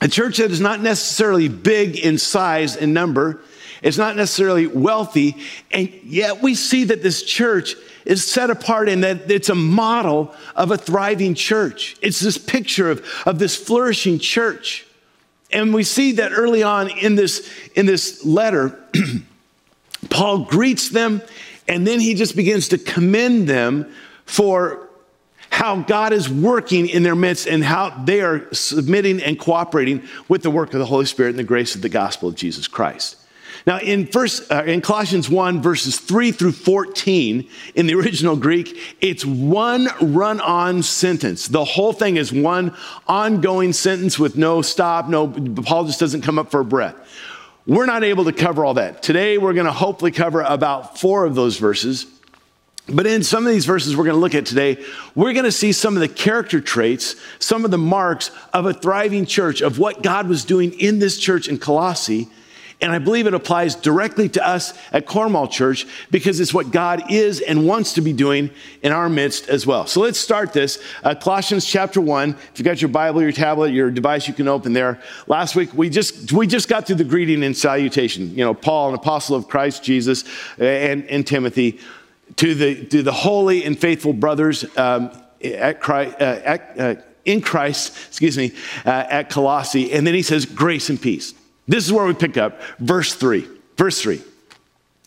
A 0.00 0.08
church 0.08 0.38
that 0.38 0.50
is 0.50 0.60
not 0.60 0.80
necessarily 0.80 1.48
big 1.48 1.96
in 1.96 2.18
size 2.18 2.76
and 2.76 2.94
number, 2.94 3.40
it's 3.82 3.98
not 3.98 4.16
necessarily 4.16 4.66
wealthy, 4.66 5.36
and 5.70 5.88
yet 6.04 6.42
we 6.42 6.54
see 6.54 6.84
that 6.84 7.02
this 7.02 7.22
church 7.22 7.74
is 8.04 8.26
set 8.26 8.50
apart 8.50 8.88
and 8.88 9.04
that 9.04 9.30
it's 9.30 9.48
a 9.48 9.54
model 9.54 10.34
of 10.56 10.70
a 10.70 10.78
thriving 10.78 11.34
church. 11.34 11.96
It's 12.00 12.20
this 12.20 12.38
picture 12.38 12.90
of, 12.90 13.06
of 13.26 13.38
this 13.38 13.54
flourishing 13.54 14.18
church. 14.18 14.86
And 15.50 15.72
we 15.72 15.82
see 15.82 16.12
that 16.12 16.32
early 16.32 16.62
on 16.62 16.90
in 16.90 17.14
this, 17.14 17.48
in 17.74 17.86
this 17.86 18.24
letter, 18.24 18.78
Paul 20.10 20.44
greets 20.44 20.88
them 20.88 21.22
and 21.68 21.86
then 21.86 22.00
he 22.00 22.14
just 22.14 22.34
begins 22.34 22.68
to 22.68 22.78
commend 22.78 23.46
them 23.46 23.92
for 24.24 24.87
how 25.58 25.80
God 25.80 26.12
is 26.12 26.28
working 26.28 26.88
in 26.88 27.02
their 27.02 27.16
midst 27.16 27.48
and 27.48 27.64
how 27.64 27.90
they 28.04 28.20
are 28.20 28.46
submitting 28.54 29.20
and 29.20 29.36
cooperating 29.36 30.04
with 30.28 30.44
the 30.44 30.52
work 30.52 30.72
of 30.72 30.78
the 30.78 30.86
Holy 30.86 31.04
Spirit 31.04 31.30
and 31.30 31.38
the 31.40 31.42
grace 31.42 31.74
of 31.74 31.82
the 31.82 31.88
gospel 31.88 32.28
of 32.28 32.36
Jesus 32.36 32.68
Christ. 32.68 33.16
Now, 33.66 33.80
in, 33.80 34.06
first, 34.06 34.52
uh, 34.52 34.62
in 34.62 34.80
Colossians 34.82 35.28
1, 35.28 35.60
verses 35.60 35.98
3 35.98 36.30
through 36.30 36.52
14, 36.52 37.48
in 37.74 37.86
the 37.88 37.94
original 37.96 38.36
Greek, 38.36 38.96
it's 39.00 39.24
one 39.24 39.88
run 40.00 40.40
on 40.40 40.84
sentence. 40.84 41.48
The 41.48 41.64
whole 41.64 41.92
thing 41.92 42.18
is 42.18 42.32
one 42.32 42.72
ongoing 43.08 43.72
sentence 43.72 44.16
with 44.16 44.36
no 44.36 44.62
stop, 44.62 45.08
no, 45.08 45.26
Paul 45.26 45.86
just 45.86 45.98
doesn't 45.98 46.20
come 46.20 46.38
up 46.38 46.52
for 46.52 46.60
a 46.60 46.64
breath. 46.64 46.94
We're 47.66 47.86
not 47.86 48.04
able 48.04 48.26
to 48.26 48.32
cover 48.32 48.64
all 48.64 48.74
that. 48.74 49.02
Today, 49.02 49.38
we're 49.38 49.54
going 49.54 49.66
to 49.66 49.72
hopefully 49.72 50.12
cover 50.12 50.40
about 50.40 51.00
four 51.00 51.24
of 51.24 51.34
those 51.34 51.58
verses. 51.58 52.06
But 52.90 53.06
in 53.06 53.22
some 53.22 53.46
of 53.46 53.52
these 53.52 53.66
verses 53.66 53.96
we're 53.96 54.04
going 54.04 54.16
to 54.16 54.20
look 54.20 54.34
at 54.34 54.46
today, 54.46 54.82
we're 55.14 55.34
going 55.34 55.44
to 55.44 55.52
see 55.52 55.72
some 55.72 55.94
of 55.94 56.00
the 56.00 56.08
character 56.08 56.60
traits, 56.60 57.16
some 57.38 57.64
of 57.64 57.70
the 57.70 57.78
marks 57.78 58.30
of 58.52 58.66
a 58.66 58.72
thriving 58.72 59.26
church, 59.26 59.60
of 59.60 59.78
what 59.78 60.02
God 60.02 60.26
was 60.26 60.44
doing 60.44 60.72
in 60.80 60.98
this 60.98 61.18
church 61.18 61.48
in 61.48 61.58
Colossae. 61.58 62.28
And 62.80 62.92
I 62.92 63.00
believe 63.00 63.26
it 63.26 63.34
applies 63.34 63.74
directly 63.74 64.28
to 64.30 64.46
us 64.46 64.72
at 64.92 65.04
Cornwall 65.04 65.48
Church 65.48 65.84
because 66.12 66.38
it's 66.38 66.54
what 66.54 66.70
God 66.70 67.10
is 67.10 67.40
and 67.40 67.66
wants 67.66 67.94
to 67.94 68.00
be 68.00 68.12
doing 68.12 68.50
in 68.82 68.92
our 68.92 69.08
midst 69.08 69.48
as 69.48 69.66
well. 69.66 69.88
So 69.88 70.00
let's 70.00 70.18
start 70.18 70.52
this. 70.52 70.80
Uh, 71.02 71.16
Colossians 71.16 71.66
chapter 71.66 72.00
1. 72.00 72.30
If 72.30 72.52
you 72.54 72.64
got 72.64 72.80
your 72.80 72.90
Bible, 72.90 73.20
your 73.20 73.32
tablet, 73.32 73.72
your 73.72 73.90
device, 73.90 74.28
you 74.28 74.34
can 74.34 74.46
open 74.46 74.74
there. 74.74 75.00
Last 75.26 75.56
week, 75.56 75.74
we 75.74 75.90
just, 75.90 76.32
we 76.32 76.46
just 76.46 76.68
got 76.68 76.86
through 76.86 76.96
the 76.96 77.04
greeting 77.04 77.42
and 77.42 77.56
salutation. 77.56 78.30
You 78.30 78.44
know, 78.44 78.54
Paul, 78.54 78.90
an 78.90 78.94
apostle 78.94 79.34
of 79.34 79.48
Christ 79.48 79.82
Jesus, 79.82 80.22
and, 80.56 81.04
and 81.08 81.26
Timothy 81.26 81.80
to 82.38 82.54
the, 82.54 82.84
to 82.86 83.02
the 83.02 83.12
holy 83.12 83.64
and 83.64 83.78
faithful 83.78 84.12
brothers 84.12 84.64
um, 84.76 85.10
at 85.42 85.80
Christ, 85.80 86.16
uh, 86.20 86.40
at, 86.44 86.80
uh, 86.80 86.94
in 87.24 87.40
Christ, 87.40 87.96
excuse 88.08 88.38
me, 88.38 88.52
uh, 88.86 89.06
at 89.10 89.28
Colossae. 89.28 89.92
And 89.92 90.06
then 90.06 90.14
he 90.14 90.22
says, 90.22 90.44
grace 90.46 90.88
and 90.88 91.00
peace. 91.00 91.34
This 91.66 91.84
is 91.84 91.92
where 91.92 92.06
we 92.06 92.14
pick 92.14 92.36
up 92.36 92.60
verse 92.78 93.14
3. 93.14 93.46
Verse 93.76 94.00
3. 94.00 94.22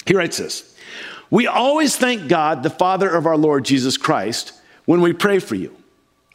He 0.05 0.15
writes 0.15 0.37
this 0.37 0.75
We 1.29 1.47
always 1.47 1.95
thank 1.95 2.27
God, 2.27 2.63
the 2.63 2.69
Father 2.69 3.09
of 3.09 3.25
our 3.25 3.37
Lord 3.37 3.65
Jesus 3.65 3.97
Christ, 3.97 4.53
when 4.85 5.01
we 5.01 5.13
pray 5.13 5.39
for 5.39 5.55
you. 5.55 5.75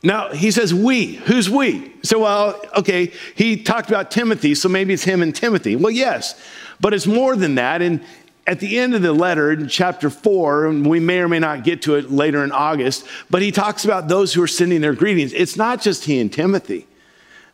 Now, 0.03 0.33
he 0.33 0.51
says 0.51 0.73
we. 0.73 1.15
Who's 1.15 1.51
we? 1.51 1.93
So, 2.03 2.21
well, 2.21 2.61
okay, 2.77 3.13
he 3.35 3.63
talked 3.63 3.89
about 3.89 4.11
Timothy, 4.11 4.55
so 4.55 4.69
maybe 4.69 4.95
it's 4.95 5.05
him 5.05 5.21
and 5.21 5.35
Timothy. 5.35 5.77
Well, 5.77 5.91
yes, 5.91 6.41
but 6.81 6.95
it's 6.95 7.07
more 7.07 7.37
than 7.37 7.57
that. 7.57 7.83
And 7.83 8.05
at 8.47 8.61
the 8.61 8.79
end 8.79 8.95
of 8.95 9.03
the 9.03 9.13
letter 9.13 9.53
in 9.53 9.69
chapter 9.69 10.09
four, 10.09 10.67
and 10.67 10.87
we 10.87 11.01
may 11.01 11.19
or 11.19 11.29
may 11.29 11.39
not 11.39 11.65
get 11.65 11.83
to 11.83 11.97
it 11.97 12.11
later 12.11 12.45
in 12.45 12.53
August, 12.53 13.07
but 13.29 13.43
he 13.43 13.51
talks 13.51 13.85
about 13.85 14.09
those 14.09 14.33
who 14.33 14.43
are 14.43 14.49
sending 14.49 14.81
their 14.81 14.95
greetings. 14.95 15.33
It's 15.33 15.57
not 15.57 15.83
just 15.83 16.05
he 16.05 16.21
and 16.21 16.33
Timothy. 16.33 16.87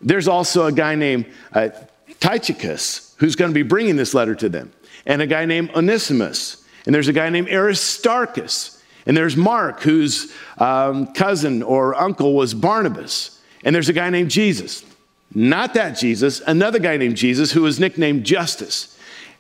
There's 0.01 0.29
also 0.29 0.67
a 0.67 0.73
guy 0.73 0.95
named 0.95 1.27
uh, 1.53 1.71
Tychicus 2.21 3.15
who's 3.19 3.37
going 3.37 3.51
to 3.51 3.55
be 3.55 3.63
bringing 3.63 3.97
this 3.97 4.15
letter 4.15 4.35
to 4.35 4.49
them, 4.49 4.73
and 5.07 5.23
a 5.23 5.27
guy 5.27 5.47
named 5.47 5.71
Onesimus, 5.75 6.65
and 6.85 6.95
there's 6.95 7.09
a 7.09 7.13
guy 7.13 7.31
named 7.31 7.49
Aristarchus, 7.49 8.83
and 9.07 9.17
there's 9.17 9.37
Mark, 9.37 9.81
whose 9.81 10.33
um, 10.59 11.13
cousin 11.15 11.63
or 11.63 11.95
uncle 11.95 12.35
was 12.35 12.53
Barnabas, 12.53 13.41
and 13.65 13.75
there's 13.75 13.89
a 13.89 13.95
guy 13.95 14.11
named 14.11 14.31
Jesus. 14.31 14.85
Not 15.35 15.73
that 15.75 15.93
Jesus, 15.93 16.43
another 16.47 16.79
guy 16.79 16.99
named 16.99 17.17
Jesus 17.17 17.53
who 17.53 17.63
was 17.63 17.81
nicknamed 17.81 18.25
Justus 18.25 18.92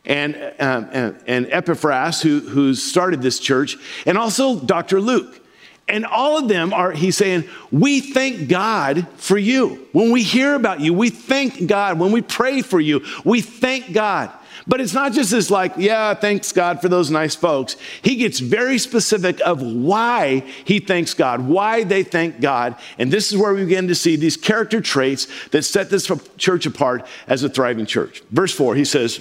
and, 0.04 0.35
um, 0.59 1.16
and 1.26 1.47
Epaphras, 1.50 2.23
who, 2.23 2.40
who 2.40 2.75
started 2.75 3.23
this 3.23 3.38
church, 3.38 3.76
and 4.06 4.18
also 4.18 4.59
Dr. 4.59 5.00
Luke. 5.00 5.40
And 5.88 6.06
all 6.06 6.38
of 6.38 6.49
them 6.49 6.73
are, 6.73 6.92
he's 6.92 7.16
saying, 7.16 7.44
we 7.71 8.00
thank 8.00 8.49
God 8.49 9.06
for 9.16 9.37
you. 9.37 9.87
When 9.92 10.11
we 10.11 10.23
hear 10.23 10.54
about 10.54 10.80
you, 10.80 10.94
we 10.94 11.11
thank 11.11 11.66
God. 11.66 11.99
When 11.99 12.12
we 12.12 12.23
pray 12.23 12.62
for 12.62 12.80
you, 12.80 13.04
we 13.25 13.40
thank 13.40 13.92
God. 13.92 14.32
But 14.66 14.80
it's 14.80 14.94
not 14.94 15.12
just 15.12 15.32
this 15.32 15.50
like, 15.50 15.73
yeah, 15.76 16.14
thanks 16.14 16.52
God 16.52 16.80
for 16.80 16.88
those 16.88 17.11
nice 17.11 17.35
folks. 17.35 17.76
He 18.00 18.16
gets 18.16 18.38
very 18.38 18.78
specific 18.78 19.40
of 19.40 19.61
why 19.61 20.44
he 20.64 20.78
thanks 20.78 21.14
God, 21.14 21.40
why 21.40 21.82
they 21.82 22.04
thank 22.04 22.40
God. 22.40 22.76
And 22.97 23.12
this 23.12 23.32
is 23.32 23.38
where 23.38 23.52
we 23.52 23.64
begin 23.64 23.88
to 23.88 23.94
see 23.94 24.14
these 24.14 24.37
character 24.37 24.80
traits 24.80 25.26
that 25.49 25.64
set 25.64 25.90
this 25.90 26.11
church 26.37 26.64
apart 26.64 27.06
as 27.26 27.42
a 27.42 27.49
thriving 27.49 27.87
church. 27.87 28.23
Verse 28.30 28.54
4, 28.54 28.76
he 28.76 28.85
says, 28.85 29.21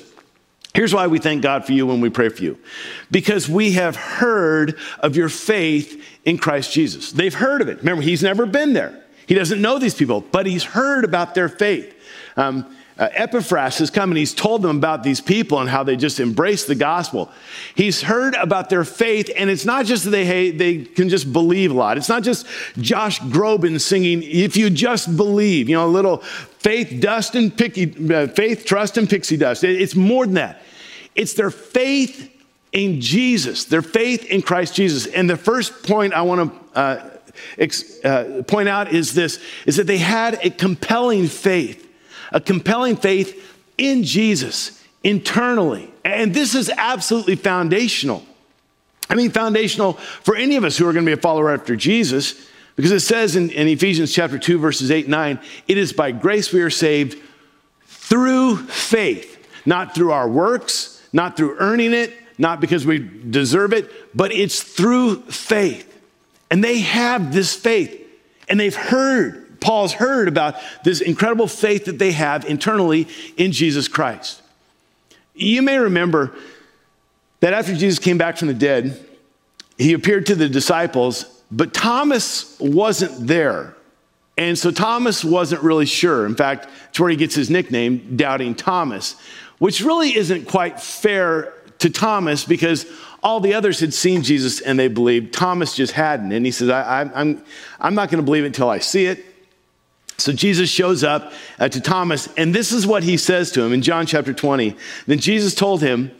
Here's 0.73 0.93
why 0.93 1.07
we 1.07 1.19
thank 1.19 1.41
God 1.41 1.65
for 1.65 1.73
you 1.73 1.85
when 1.85 1.99
we 1.99 2.09
pray 2.09 2.29
for 2.29 2.41
you 2.41 2.57
because 3.09 3.49
we 3.49 3.73
have 3.73 3.95
heard 3.95 4.77
of 4.99 5.15
your 5.15 5.27
faith 5.29 6.01
in 6.23 6.37
Christ 6.37 6.71
Jesus. 6.71 7.11
They've 7.11 7.33
heard 7.33 7.61
of 7.61 7.67
it. 7.67 7.79
Remember, 7.79 8.01
he's 8.01 8.23
never 8.23 8.45
been 8.45 8.73
there, 8.73 9.03
he 9.27 9.35
doesn't 9.35 9.61
know 9.61 9.79
these 9.79 9.95
people, 9.95 10.21
but 10.21 10.45
he's 10.45 10.63
heard 10.63 11.03
about 11.03 11.35
their 11.35 11.49
faith. 11.49 11.93
Um, 12.37 12.75
uh, 13.01 13.09
Epaphras 13.13 13.79
has 13.79 13.89
come 13.89 14.11
and 14.11 14.17
he's 14.17 14.31
told 14.31 14.61
them 14.61 14.77
about 14.77 15.01
these 15.01 15.19
people 15.19 15.59
and 15.59 15.67
how 15.67 15.81
they 15.81 15.95
just 15.95 16.19
embrace 16.19 16.65
the 16.65 16.75
gospel. 16.75 17.31
He's 17.73 18.03
heard 18.03 18.35
about 18.35 18.69
their 18.69 18.83
faith, 18.83 19.31
and 19.35 19.49
it's 19.49 19.65
not 19.65 19.87
just 19.87 20.03
that 20.03 20.11
they, 20.11 20.51
they 20.51 20.83
can 20.83 21.09
just 21.09 21.33
believe 21.33 21.71
a 21.71 21.73
lot. 21.73 21.97
It's 21.97 22.09
not 22.09 22.21
just 22.21 22.45
Josh 22.77 23.19
Groban 23.21 23.81
singing, 23.81 24.21
if 24.21 24.55
you 24.55 24.69
just 24.69 25.17
believe, 25.17 25.67
you 25.67 25.75
know, 25.75 25.87
a 25.87 25.89
little 25.89 26.17
faith, 26.17 27.01
dust, 27.01 27.33
and 27.33 27.57
picky, 27.57 28.13
uh, 28.13 28.27
faith, 28.27 28.65
trust, 28.65 28.99
and 28.99 29.09
pixie 29.09 29.35
dust. 29.35 29.63
It, 29.63 29.81
it's 29.81 29.95
more 29.95 30.27
than 30.27 30.35
that. 30.35 30.61
It's 31.15 31.33
their 31.33 31.49
faith 31.49 32.31
in 32.71 33.01
Jesus, 33.01 33.65
their 33.65 33.81
faith 33.81 34.25
in 34.25 34.43
Christ 34.43 34.75
Jesus. 34.75 35.07
And 35.07 35.27
the 35.27 35.37
first 35.37 35.81
point 35.81 36.13
I 36.13 36.21
want 36.21 36.53
to 36.53 36.79
uh, 36.79 37.09
ex- 37.57 38.05
uh, 38.05 38.43
point 38.47 38.69
out 38.69 38.93
is 38.93 39.15
this, 39.15 39.43
is 39.65 39.77
that 39.77 39.87
they 39.87 39.97
had 39.97 40.35
a 40.45 40.51
compelling 40.51 41.27
faith 41.27 41.87
a 42.31 42.39
compelling 42.39 42.95
faith 42.95 43.57
in 43.77 44.03
Jesus 44.03 44.83
internally. 45.03 45.91
And 46.03 46.33
this 46.33 46.55
is 46.55 46.69
absolutely 46.69 47.35
foundational. 47.35 48.23
I 49.09 49.15
mean, 49.15 49.31
foundational 49.31 49.93
for 49.93 50.35
any 50.35 50.55
of 50.55 50.63
us 50.63 50.77
who 50.77 50.87
are 50.87 50.93
going 50.93 51.05
to 51.05 51.09
be 51.09 51.17
a 51.17 51.21
follower 51.21 51.51
after 51.51 51.75
Jesus, 51.75 52.47
because 52.75 52.91
it 52.91 53.01
says 53.01 53.35
in, 53.35 53.49
in 53.49 53.67
Ephesians 53.67 54.13
chapter 54.13 54.39
2, 54.39 54.57
verses 54.57 54.89
8 54.89 55.05
and 55.05 55.11
9, 55.11 55.39
it 55.67 55.77
is 55.77 55.91
by 55.91 56.11
grace 56.11 56.53
we 56.53 56.61
are 56.61 56.69
saved 56.69 57.17
through 57.85 58.57
faith, 58.57 59.47
not 59.65 59.93
through 59.93 60.11
our 60.11 60.29
works, 60.29 61.01
not 61.11 61.35
through 61.35 61.57
earning 61.59 61.93
it, 61.93 62.13
not 62.37 62.61
because 62.61 62.85
we 62.85 62.99
deserve 62.99 63.73
it, 63.73 63.91
but 64.15 64.31
it's 64.31 64.63
through 64.63 65.21
faith. 65.23 65.87
And 66.49 66.63
they 66.63 66.79
have 66.79 67.33
this 67.33 67.55
faith, 67.55 68.01
and 68.49 68.59
they've 68.59 68.75
heard 68.75 69.40
Paul's 69.61 69.93
heard 69.93 70.27
about 70.27 70.55
this 70.83 70.99
incredible 70.99 71.47
faith 71.47 71.85
that 71.85 71.99
they 71.99 72.11
have 72.11 72.43
internally 72.45 73.07
in 73.37 73.53
Jesus 73.53 73.87
Christ. 73.87 74.41
You 75.33 75.61
may 75.61 75.77
remember 75.77 76.35
that 77.39 77.53
after 77.53 77.73
Jesus 77.75 77.99
came 77.99 78.17
back 78.17 78.37
from 78.37 78.49
the 78.49 78.53
dead, 78.53 78.99
he 79.77 79.93
appeared 79.93 80.25
to 80.25 80.35
the 80.35 80.49
disciples, 80.49 81.41
but 81.51 81.73
Thomas 81.73 82.59
wasn't 82.59 83.27
there. 83.27 83.75
And 84.37 84.57
so 84.57 84.71
Thomas 84.71 85.23
wasn't 85.23 85.61
really 85.61 85.85
sure. 85.85 86.25
In 86.25 86.35
fact, 86.35 86.67
it's 86.89 86.99
where 86.99 87.09
he 87.09 87.15
gets 87.15 87.35
his 87.35 87.49
nickname, 87.49 88.17
Doubting 88.17 88.55
Thomas, 88.55 89.15
which 89.59 89.81
really 89.81 90.15
isn't 90.15 90.47
quite 90.47 90.79
fair 90.79 91.53
to 91.79 91.89
Thomas 91.89 92.45
because 92.45 92.85
all 93.23 93.39
the 93.39 93.53
others 93.53 93.79
had 93.79 93.93
seen 93.93 94.23
Jesus 94.23 94.59
and 94.61 94.79
they 94.79 94.87
believed. 94.87 95.33
Thomas 95.33 95.75
just 95.75 95.93
hadn't. 95.93 96.31
And 96.31 96.45
he 96.45 96.51
says, 96.51 96.69
I, 96.69 97.01
am 97.01 97.11
I'm, 97.13 97.43
I'm 97.79 97.95
not 97.95 98.09
going 98.09 98.21
to 98.21 98.25
believe 98.25 98.43
it 98.43 98.47
until 98.47 98.69
I 98.69 98.79
see 98.79 99.05
it. 99.05 99.25
So 100.21 100.31
Jesus 100.31 100.69
shows 100.69 101.03
up 101.03 101.33
uh, 101.59 101.69
to 101.69 101.81
Thomas, 101.81 102.29
and 102.37 102.53
this 102.53 102.71
is 102.71 102.85
what 102.85 103.03
he 103.03 103.17
says 103.17 103.51
to 103.51 103.63
him 103.63 103.73
in 103.73 103.81
John 103.81 104.05
chapter 104.05 104.33
20. 104.33 104.75
Then 105.07 105.19
Jesus 105.19 105.55
told 105.55 105.81
him, 105.81 106.11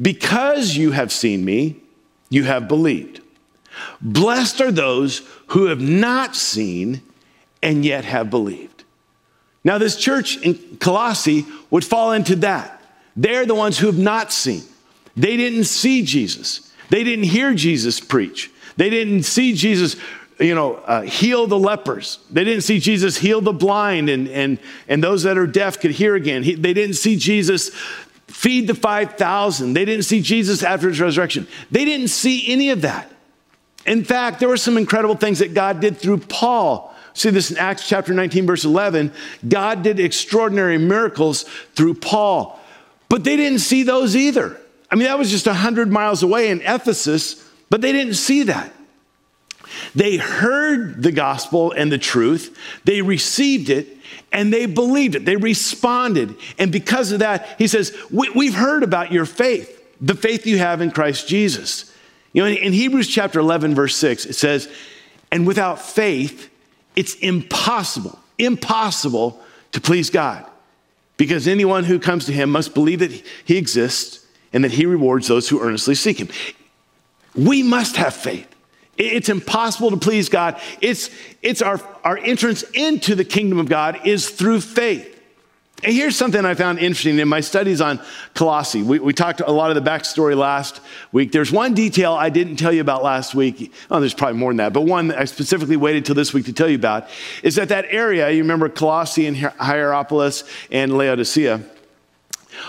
Because 0.00 0.76
you 0.76 0.90
have 0.90 1.12
seen 1.12 1.44
me, 1.44 1.76
you 2.30 2.44
have 2.44 2.68
believed. 2.68 3.20
Blessed 4.00 4.60
are 4.60 4.72
those 4.72 5.22
who 5.48 5.66
have 5.66 5.80
not 5.80 6.36
seen 6.36 7.02
and 7.62 7.84
yet 7.84 8.04
have 8.04 8.30
believed. 8.30 8.84
Now, 9.64 9.78
this 9.78 9.96
church 9.96 10.36
in 10.42 10.76
Colossae 10.78 11.46
would 11.70 11.84
fall 11.84 12.12
into 12.12 12.36
that. 12.36 12.82
They're 13.16 13.46
the 13.46 13.54
ones 13.54 13.78
who 13.78 13.86
have 13.86 13.98
not 13.98 14.32
seen. 14.32 14.62
They 15.16 15.36
didn't 15.36 15.64
see 15.64 16.02
Jesus, 16.02 16.72
they 16.90 17.04
didn't 17.04 17.26
hear 17.26 17.54
Jesus 17.54 18.00
preach, 18.00 18.50
they 18.76 18.90
didn't 18.90 19.22
see 19.22 19.54
Jesus 19.54 19.96
you 20.38 20.54
know, 20.54 20.74
uh, 20.74 21.02
heal 21.02 21.46
the 21.46 21.58
lepers. 21.58 22.18
They 22.30 22.44
didn't 22.44 22.62
see 22.62 22.80
Jesus 22.80 23.16
heal 23.16 23.40
the 23.40 23.52
blind 23.52 24.08
and, 24.08 24.28
and, 24.28 24.58
and 24.88 25.02
those 25.02 25.22
that 25.22 25.38
are 25.38 25.46
deaf 25.46 25.80
could 25.80 25.92
hear 25.92 26.14
again. 26.14 26.42
He, 26.42 26.54
they 26.54 26.74
didn't 26.74 26.96
see 26.96 27.16
Jesus 27.16 27.70
feed 28.26 28.66
the 28.66 28.74
5,000. 28.74 29.74
They 29.74 29.84
didn't 29.84 30.04
see 30.04 30.20
Jesus 30.20 30.62
after 30.62 30.88
his 30.88 31.00
resurrection. 31.00 31.46
They 31.70 31.84
didn't 31.84 32.08
see 32.08 32.50
any 32.52 32.70
of 32.70 32.82
that. 32.82 33.10
In 33.86 34.04
fact, 34.04 34.40
there 34.40 34.48
were 34.48 34.56
some 34.56 34.76
incredible 34.76 35.14
things 35.14 35.38
that 35.38 35.54
God 35.54 35.80
did 35.80 35.98
through 35.98 36.18
Paul. 36.18 36.94
See 37.12 37.30
this 37.30 37.50
in 37.50 37.58
Acts 37.58 37.86
chapter 37.86 38.12
19, 38.12 38.46
verse 38.46 38.64
11. 38.64 39.12
God 39.46 39.82
did 39.82 40.00
extraordinary 40.00 40.78
miracles 40.78 41.44
through 41.74 41.94
Paul, 41.94 42.58
but 43.08 43.22
they 43.22 43.36
didn't 43.36 43.60
see 43.60 43.84
those 43.84 44.16
either. 44.16 44.60
I 44.90 44.96
mean, 44.96 45.04
that 45.04 45.18
was 45.18 45.30
just 45.30 45.46
100 45.46 45.92
miles 45.92 46.22
away 46.22 46.50
in 46.50 46.60
Ephesus, 46.62 47.48
but 47.70 47.80
they 47.82 47.92
didn't 47.92 48.14
see 48.14 48.44
that. 48.44 48.72
They 49.94 50.16
heard 50.16 51.02
the 51.02 51.12
gospel 51.12 51.72
and 51.72 51.90
the 51.90 51.98
truth, 51.98 52.56
they 52.84 53.02
received 53.02 53.70
it, 53.70 53.88
and 54.32 54.52
they 54.52 54.66
believed 54.66 55.14
it. 55.14 55.24
They 55.24 55.36
responded. 55.36 56.34
And 56.58 56.72
because 56.72 57.12
of 57.12 57.20
that, 57.20 57.54
he 57.58 57.66
says, 57.66 57.96
we, 58.10 58.46
have 58.46 58.54
heard 58.54 58.82
about 58.82 59.12
your 59.12 59.26
faith, 59.26 59.82
the 60.00 60.14
faith 60.14 60.46
you 60.46 60.58
have 60.58 60.80
in 60.80 60.90
Christ 60.90 61.28
Jesus. 61.28 61.92
You 62.32 62.42
know, 62.42 62.48
in 62.48 62.72
Hebrews 62.72 63.08
chapter 63.08 63.38
11, 63.38 63.74
verse 63.74 63.96
6, 63.96 64.26
it 64.26 64.34
says, 64.34 64.68
and 65.30 65.46
without 65.46 65.80
faith, 65.80 66.50
it's 66.96 67.14
impossible, 67.16 68.18
impossible 68.38 69.40
to 69.72 69.80
please 69.80 70.10
God. 70.10 70.44
Because 71.16 71.46
anyone 71.46 71.84
who 71.84 71.98
comes 71.98 72.26
to 72.26 72.32
him 72.32 72.50
must 72.50 72.74
believe 72.74 72.98
that 72.98 73.12
he 73.44 73.56
exists 73.56 74.26
and 74.52 74.64
that 74.64 74.72
he 74.72 74.86
rewards 74.86 75.28
those 75.28 75.48
who 75.48 75.60
earnestly 75.60 75.94
seek 75.94 76.18
him. 76.18 76.28
We 77.34 77.62
must 77.62 77.96
have 77.96 78.14
faith. 78.14 78.48
It's 78.96 79.28
impossible 79.28 79.90
to 79.90 79.96
please 79.96 80.28
God. 80.28 80.60
It's, 80.80 81.10
it's 81.42 81.62
our, 81.62 81.80
our 82.04 82.18
entrance 82.18 82.62
into 82.74 83.14
the 83.14 83.24
kingdom 83.24 83.58
of 83.58 83.68
God 83.68 84.06
is 84.06 84.30
through 84.30 84.60
faith. 84.60 85.10
And 85.82 85.92
here's 85.92 86.16
something 86.16 86.42
I 86.46 86.54
found 86.54 86.78
interesting 86.78 87.18
in 87.18 87.28
my 87.28 87.40
studies 87.40 87.82
on 87.82 88.00
Colossae. 88.32 88.82
We, 88.82 89.00
we, 89.00 89.12
talked 89.12 89.40
a 89.40 89.50
lot 89.50 89.70
of 89.70 89.82
the 89.82 89.90
backstory 89.90 90.34
last 90.34 90.80
week. 91.12 91.30
There's 91.30 91.52
one 91.52 91.74
detail 91.74 92.14
I 92.14 92.30
didn't 92.30 92.56
tell 92.56 92.72
you 92.72 92.80
about 92.80 93.02
last 93.02 93.34
week. 93.34 93.70
Oh, 93.90 94.00
there's 94.00 94.14
probably 94.14 94.38
more 94.38 94.50
than 94.50 94.58
that, 94.58 94.72
but 94.72 94.82
one 94.82 95.12
I 95.12 95.26
specifically 95.26 95.76
waited 95.76 96.06
till 96.06 96.14
this 96.14 96.32
week 96.32 96.46
to 96.46 96.54
tell 96.54 96.68
you 96.68 96.76
about 96.76 97.08
is 97.42 97.56
that 97.56 97.68
that 97.68 97.84
area, 97.90 98.30
you 98.30 98.42
remember 98.42 98.70
Colossae 98.70 99.26
and 99.26 99.36
Hierapolis 99.36 100.44
and 100.70 100.96
Laodicea, 100.96 101.60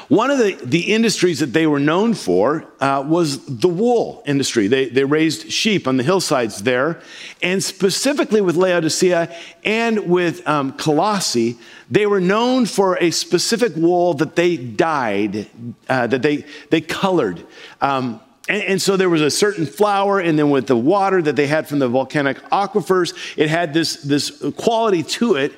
one 0.07 0.31
of 0.31 0.37
the, 0.37 0.53
the 0.63 0.93
industries 0.93 1.39
that 1.39 1.53
they 1.53 1.67
were 1.67 1.79
known 1.79 2.13
for 2.13 2.67
uh, 2.79 3.03
was 3.07 3.45
the 3.45 3.67
wool 3.67 4.23
industry. 4.25 4.67
They, 4.67 4.89
they 4.89 5.03
raised 5.03 5.51
sheep 5.51 5.87
on 5.87 5.97
the 5.97 6.03
hillsides 6.03 6.63
there. 6.63 7.01
And 7.41 7.63
specifically 7.63 8.41
with 8.41 8.55
Laodicea 8.55 9.35
and 9.63 10.07
with 10.07 10.47
um, 10.47 10.73
Colossae, 10.73 11.57
they 11.89 12.05
were 12.05 12.19
known 12.19 12.65
for 12.65 12.97
a 12.97 13.11
specific 13.11 13.75
wool 13.75 14.13
that 14.15 14.35
they 14.35 14.57
dyed, 14.57 15.47
uh, 15.87 16.07
that 16.07 16.21
they, 16.21 16.45
they 16.69 16.81
colored. 16.81 17.45
Um, 17.81 18.21
and, 18.47 18.63
and, 18.63 18.81
so 18.81 18.95
there 18.95 19.09
was 19.09 19.21
a 19.21 19.31
certain 19.31 19.65
flour, 19.65 20.19
and 20.19 20.37
then 20.37 20.51
with 20.51 20.67
the 20.67 20.75
water 20.75 21.21
that 21.21 21.35
they 21.35 21.47
had 21.47 21.67
from 21.67 21.79
the 21.79 21.87
volcanic 21.87 22.37
aquifers, 22.51 23.15
it 23.37 23.49
had 23.49 23.73
this, 23.73 23.95
this 24.03 24.43
quality 24.55 25.01
to 25.03 25.35
it. 25.35 25.53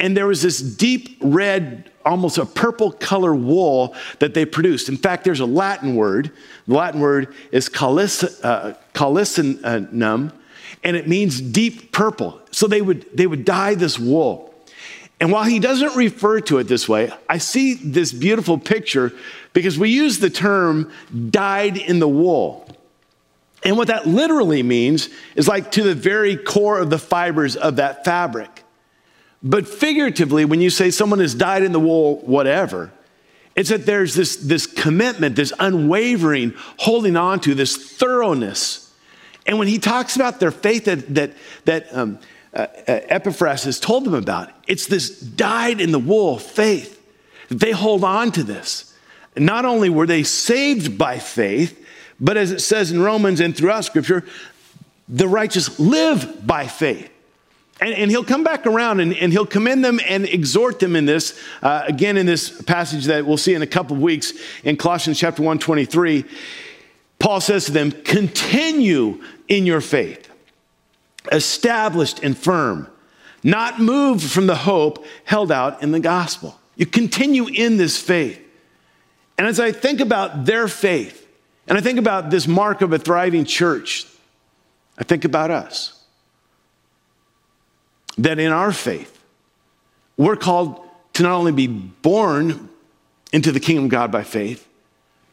And 0.00 0.16
there 0.16 0.26
was 0.26 0.42
this 0.42 0.60
deep 0.60 1.18
red 1.20 1.90
almost 2.04 2.38
a 2.38 2.46
purple 2.46 2.90
color 2.90 3.34
wool 3.34 3.94
that 4.18 4.32
they 4.34 4.46
produced. 4.46 4.88
In 4.88 4.96
fact, 4.96 5.24
there's 5.24 5.40
a 5.40 5.46
Latin 5.46 5.94
word. 5.94 6.32
The 6.66 6.74
Latin 6.74 7.00
word 7.00 7.34
is 7.52 7.68
calic- 7.68 8.42
uh, 8.42 8.74
calicinum, 8.94 10.32
and 10.82 10.96
it 10.96 11.06
means 11.06 11.40
deep 11.40 11.92
purple. 11.92 12.40
So 12.50 12.66
they 12.66 12.80
would, 12.80 13.06
they 13.14 13.26
would 13.26 13.44
dye 13.44 13.74
this 13.74 13.98
wool. 13.98 14.54
And 15.20 15.30
while 15.30 15.44
he 15.44 15.58
doesn't 15.58 15.94
refer 15.96 16.40
to 16.40 16.58
it 16.58 16.64
this 16.64 16.88
way, 16.88 17.12
I 17.28 17.36
see 17.36 17.74
this 17.74 18.10
beautiful 18.10 18.56
picture 18.56 19.12
because 19.52 19.78
we 19.78 19.90
use 19.90 20.18
the 20.18 20.30
term 20.30 20.90
dyed 21.28 21.76
in 21.76 21.98
the 21.98 22.08
wool. 22.08 22.66
And 23.62 23.76
what 23.76 23.88
that 23.88 24.06
literally 24.06 24.62
means 24.62 25.10
is 25.36 25.46
like 25.46 25.72
to 25.72 25.82
the 25.82 25.94
very 25.94 26.38
core 26.38 26.78
of 26.78 26.88
the 26.88 26.98
fibers 26.98 27.56
of 27.56 27.76
that 27.76 28.06
fabric. 28.06 28.59
But 29.42 29.66
figuratively, 29.66 30.44
when 30.44 30.60
you 30.60 30.70
say 30.70 30.90
someone 30.90 31.20
has 31.20 31.34
dyed 31.34 31.62
in 31.62 31.72
the 31.72 31.80
wool, 31.80 32.18
whatever, 32.18 32.92
it's 33.56 33.70
that 33.70 33.86
there's 33.86 34.14
this, 34.14 34.36
this 34.36 34.66
commitment, 34.66 35.36
this 35.36 35.52
unwavering 35.58 36.54
holding 36.78 37.16
on 37.16 37.40
to, 37.40 37.54
this 37.54 37.76
thoroughness. 37.76 38.92
And 39.46 39.58
when 39.58 39.68
he 39.68 39.78
talks 39.78 40.16
about 40.16 40.40
their 40.40 40.50
faith 40.50 40.84
that, 40.84 41.14
that, 41.14 41.32
that 41.64 41.94
um, 41.94 42.18
uh, 42.52 42.66
uh, 42.86 43.00
Epaphras 43.08 43.64
has 43.64 43.80
told 43.80 44.04
them 44.04 44.14
about, 44.14 44.50
it's 44.66 44.86
this 44.86 45.18
dyed 45.20 45.80
in 45.80 45.90
the 45.90 45.98
wool 45.98 46.38
faith. 46.38 47.02
that 47.48 47.58
They 47.58 47.72
hold 47.72 48.04
on 48.04 48.32
to 48.32 48.42
this. 48.42 48.94
Not 49.36 49.64
only 49.64 49.88
were 49.88 50.06
they 50.06 50.22
saved 50.22 50.98
by 50.98 51.18
faith, 51.18 51.86
but 52.20 52.36
as 52.36 52.52
it 52.52 52.60
says 52.60 52.92
in 52.92 53.00
Romans 53.00 53.40
and 53.40 53.56
throughout 53.56 53.84
Scripture, 53.84 54.24
the 55.08 55.26
righteous 55.26 55.78
live 55.80 56.46
by 56.46 56.66
faith. 56.66 57.10
And, 57.80 57.94
and, 57.94 58.10
he'll 58.10 58.24
come 58.24 58.44
back 58.44 58.66
around 58.66 59.00
and, 59.00 59.14
and, 59.14 59.32
he'll 59.32 59.46
commend 59.46 59.82
them 59.82 60.00
and 60.06 60.26
exhort 60.26 60.80
them 60.80 60.96
in 60.96 61.06
this, 61.06 61.40
uh, 61.62 61.82
again, 61.86 62.18
in 62.18 62.26
this 62.26 62.60
passage 62.62 63.06
that 63.06 63.24
we'll 63.24 63.38
see 63.38 63.54
in 63.54 63.62
a 63.62 63.66
couple 63.66 63.96
of 63.96 64.02
weeks 64.02 64.34
in 64.64 64.76
Colossians 64.76 65.18
chapter 65.18 65.42
1, 65.42 65.58
23. 65.58 66.24
Paul 67.18 67.40
says 67.40 67.66
to 67.66 67.72
them, 67.72 67.90
continue 67.90 69.22
in 69.48 69.66
your 69.66 69.80
faith, 69.80 70.30
established 71.32 72.22
and 72.22 72.36
firm, 72.36 72.86
not 73.42 73.80
moved 73.80 74.30
from 74.30 74.46
the 74.46 74.56
hope 74.56 75.04
held 75.24 75.50
out 75.50 75.82
in 75.82 75.92
the 75.92 76.00
gospel. 76.00 76.58
You 76.76 76.86
continue 76.86 77.46
in 77.46 77.76
this 77.76 78.00
faith. 78.00 78.40
And 79.38 79.46
as 79.46 79.58
I 79.60 79.72
think 79.72 80.00
about 80.00 80.44
their 80.44 80.68
faith, 80.68 81.26
and 81.66 81.78
I 81.78 81.80
think 81.80 81.98
about 81.98 82.30
this 82.30 82.46
mark 82.46 82.82
of 82.82 82.92
a 82.92 82.98
thriving 82.98 83.44
church, 83.44 84.06
I 84.98 85.04
think 85.04 85.24
about 85.24 85.50
us. 85.50 85.99
That 88.20 88.38
in 88.38 88.52
our 88.52 88.70
faith, 88.70 89.18
we're 90.16 90.36
called 90.36 90.80
to 91.14 91.22
not 91.22 91.32
only 91.32 91.52
be 91.52 91.66
born 91.66 92.68
into 93.32 93.50
the 93.50 93.60
kingdom 93.60 93.86
of 93.86 93.90
God 93.90 94.12
by 94.12 94.22
faith, 94.22 94.68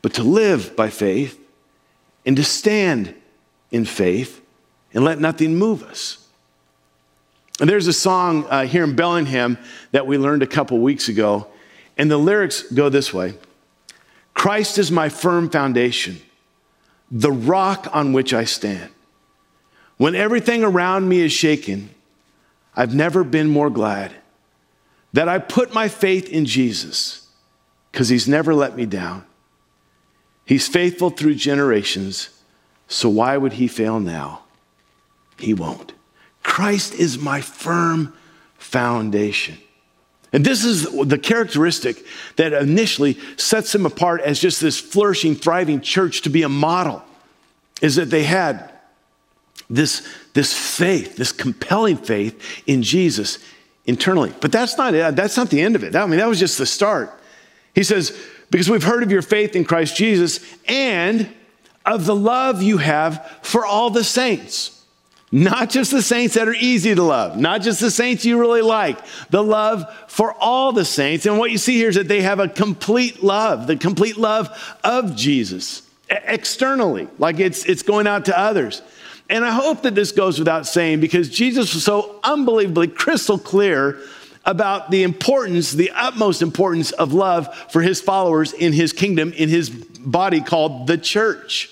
but 0.02 0.14
to 0.14 0.24
live 0.24 0.76
by 0.76 0.90
faith 0.90 1.38
and 2.26 2.38
to 2.38 2.44
stand 2.44 3.14
in 3.72 3.84
faith 3.84 4.42
and 4.94 5.04
let 5.04 5.20
nothing 5.20 5.56
move 5.56 5.84
us. 5.84 6.26
And 7.60 7.70
there's 7.70 7.88
a 7.88 7.94
song 7.94 8.46
uh, 8.46 8.66
here 8.66 8.84
in 8.84 8.96
Bellingham 8.96 9.58
that 9.92 10.08
we 10.08 10.18
learned 10.18 10.44
a 10.44 10.48
couple 10.48 10.80
weeks 10.80 11.10
ago, 11.10 11.48
and 11.98 12.10
the 12.10 12.18
lyrics 12.18 12.62
go 12.62 12.88
this 12.88 13.14
way 13.14 13.34
Christ 14.34 14.78
is 14.78 14.92
my 14.92 15.10
firm 15.10 15.50
foundation, 15.50 16.22
the 17.12 17.32
rock 17.32 17.90
on 17.92 18.14
which 18.14 18.34
I 18.34 18.46
stand. 18.46 18.92
When 19.98 20.16
everything 20.16 20.64
around 20.64 21.10
me 21.10 21.20
is 21.20 21.34
shaken, 21.34 21.90
I've 22.78 22.94
never 22.94 23.24
been 23.24 23.50
more 23.50 23.72
glad 23.72 24.14
that 25.12 25.28
I 25.28 25.40
put 25.40 25.74
my 25.74 25.88
faith 25.88 26.30
in 26.30 26.46
Jesus 26.46 27.28
because 27.92 28.08
he's 28.08 28.28
never 28.28 28.54
let 28.54 28.76
me 28.76 28.86
down. 28.86 29.26
He's 30.46 30.68
faithful 30.68 31.10
through 31.10 31.36
generations, 31.36 32.30
so 32.88 33.10
why 33.10 33.36
would 33.36 33.54
he 33.54 33.68
fail 33.68 34.00
now? 34.00 34.44
He 35.40 35.56
won't. 35.56 35.94
Christ 36.44 36.94
is 36.94 37.18
my 37.18 37.42
firm 37.42 38.14
foundation. 38.60 39.58
And 40.32 40.46
this 40.46 40.64
is 40.64 40.84
the 40.92 41.18
characteristic 41.18 42.06
that 42.36 42.54
initially 42.54 43.18
sets 43.38 43.72
them 43.72 43.88
apart 43.88 44.22
as 44.22 44.40
just 44.40 44.62
this 44.62 44.80
flourishing, 44.80 45.36
thriving 45.36 45.82
church 45.82 46.22
to 46.22 46.30
be 46.30 46.44
a 46.44 46.50
model, 46.50 47.04
is 47.82 47.96
that 47.96 48.12
they 48.12 48.24
had 48.24 48.72
this, 49.70 50.08
this 50.34 50.54
faith, 50.54 51.18
this 51.18 51.32
compelling 51.32 51.98
faith 51.98 52.64
in 52.68 52.84
Jesus 52.84 53.40
internally. 53.86 54.34
But 54.40 54.52
that's 54.52 54.78
not 54.78 54.94
it. 54.94 55.16
That's 55.16 55.38
not 55.38 55.50
the 55.50 55.62
end 55.62 55.76
of 55.76 55.84
it. 55.84 55.96
I 55.96 56.06
mean, 56.06 56.20
that 56.20 56.28
was 56.28 56.40
just 56.40 56.58
the 56.58 56.66
start. 56.66 57.14
He 57.76 57.84
says, 57.84 58.18
because 58.50 58.70
we've 58.70 58.84
heard 58.84 59.04
of 59.04 59.12
your 59.12 59.22
faith 59.22 59.56
in 59.56 59.66
Christ 59.66 59.96
Jesus 59.96 60.40
and 60.68 61.30
of 61.86 62.06
the 62.06 62.16
love 62.16 62.62
you 62.62 62.78
have 62.78 63.40
for 63.42 63.66
all 63.66 63.90
the 63.90 64.04
saints. 64.04 64.74
Not 65.30 65.70
just 65.70 65.92
the 65.92 66.02
saints 66.02 66.36
that 66.36 66.48
are 66.48 66.54
easy 66.54 66.96
to 66.96 67.04
love, 67.04 67.38
not 67.38 67.62
just 67.62 67.82
the 67.82 67.92
saints 67.92 68.24
you 68.24 68.40
really 68.40 68.62
like, 68.62 68.98
the 69.30 69.44
love 69.44 69.84
for 70.08 70.34
all 70.34 70.72
the 70.72 70.86
saints. 70.86 71.26
And 71.26 71.38
what 71.38 71.52
you 71.52 71.58
see 71.58 71.76
here 71.76 71.90
is 71.90 71.96
that 71.96 72.08
they 72.08 72.22
have 72.22 72.40
a 72.40 72.48
complete 72.48 73.22
love, 73.22 73.68
the 73.68 73.76
complete 73.76 74.16
love 74.16 74.50
of 74.86 75.18
Jesus 75.18 75.82
externally, 76.10 77.10
like 77.18 77.40
it's, 77.40 77.66
it's 77.66 77.84
going 77.84 78.08
out 78.08 78.26
to 78.26 78.40
others. 78.40 78.82
And 79.30 79.44
I 79.44 79.52
hope 79.52 79.82
that 79.82 79.96
this 79.96 80.12
goes 80.12 80.40
without 80.40 80.66
saying 80.66 81.02
because 81.02 81.30
Jesus 81.30 81.74
was 81.74 81.84
so 81.84 82.20
unbelievably 82.24 82.90
crystal 82.90 83.38
clear 83.38 84.00
about 84.46 84.90
the 84.90 85.04
importance, 85.04 85.74
the 85.74 85.92
utmost 85.92 86.42
importance 86.42 86.92
of 86.92 87.14
love 87.14 87.54
for 87.70 87.82
his 87.82 88.00
followers 88.00 88.54
in 88.54 88.72
his 88.72 88.94
kingdom, 88.94 89.34
in 89.34 89.50
his 89.50 89.70
body 89.70 90.40
called 90.40 90.88
the 90.88 90.98
church. 90.98 91.70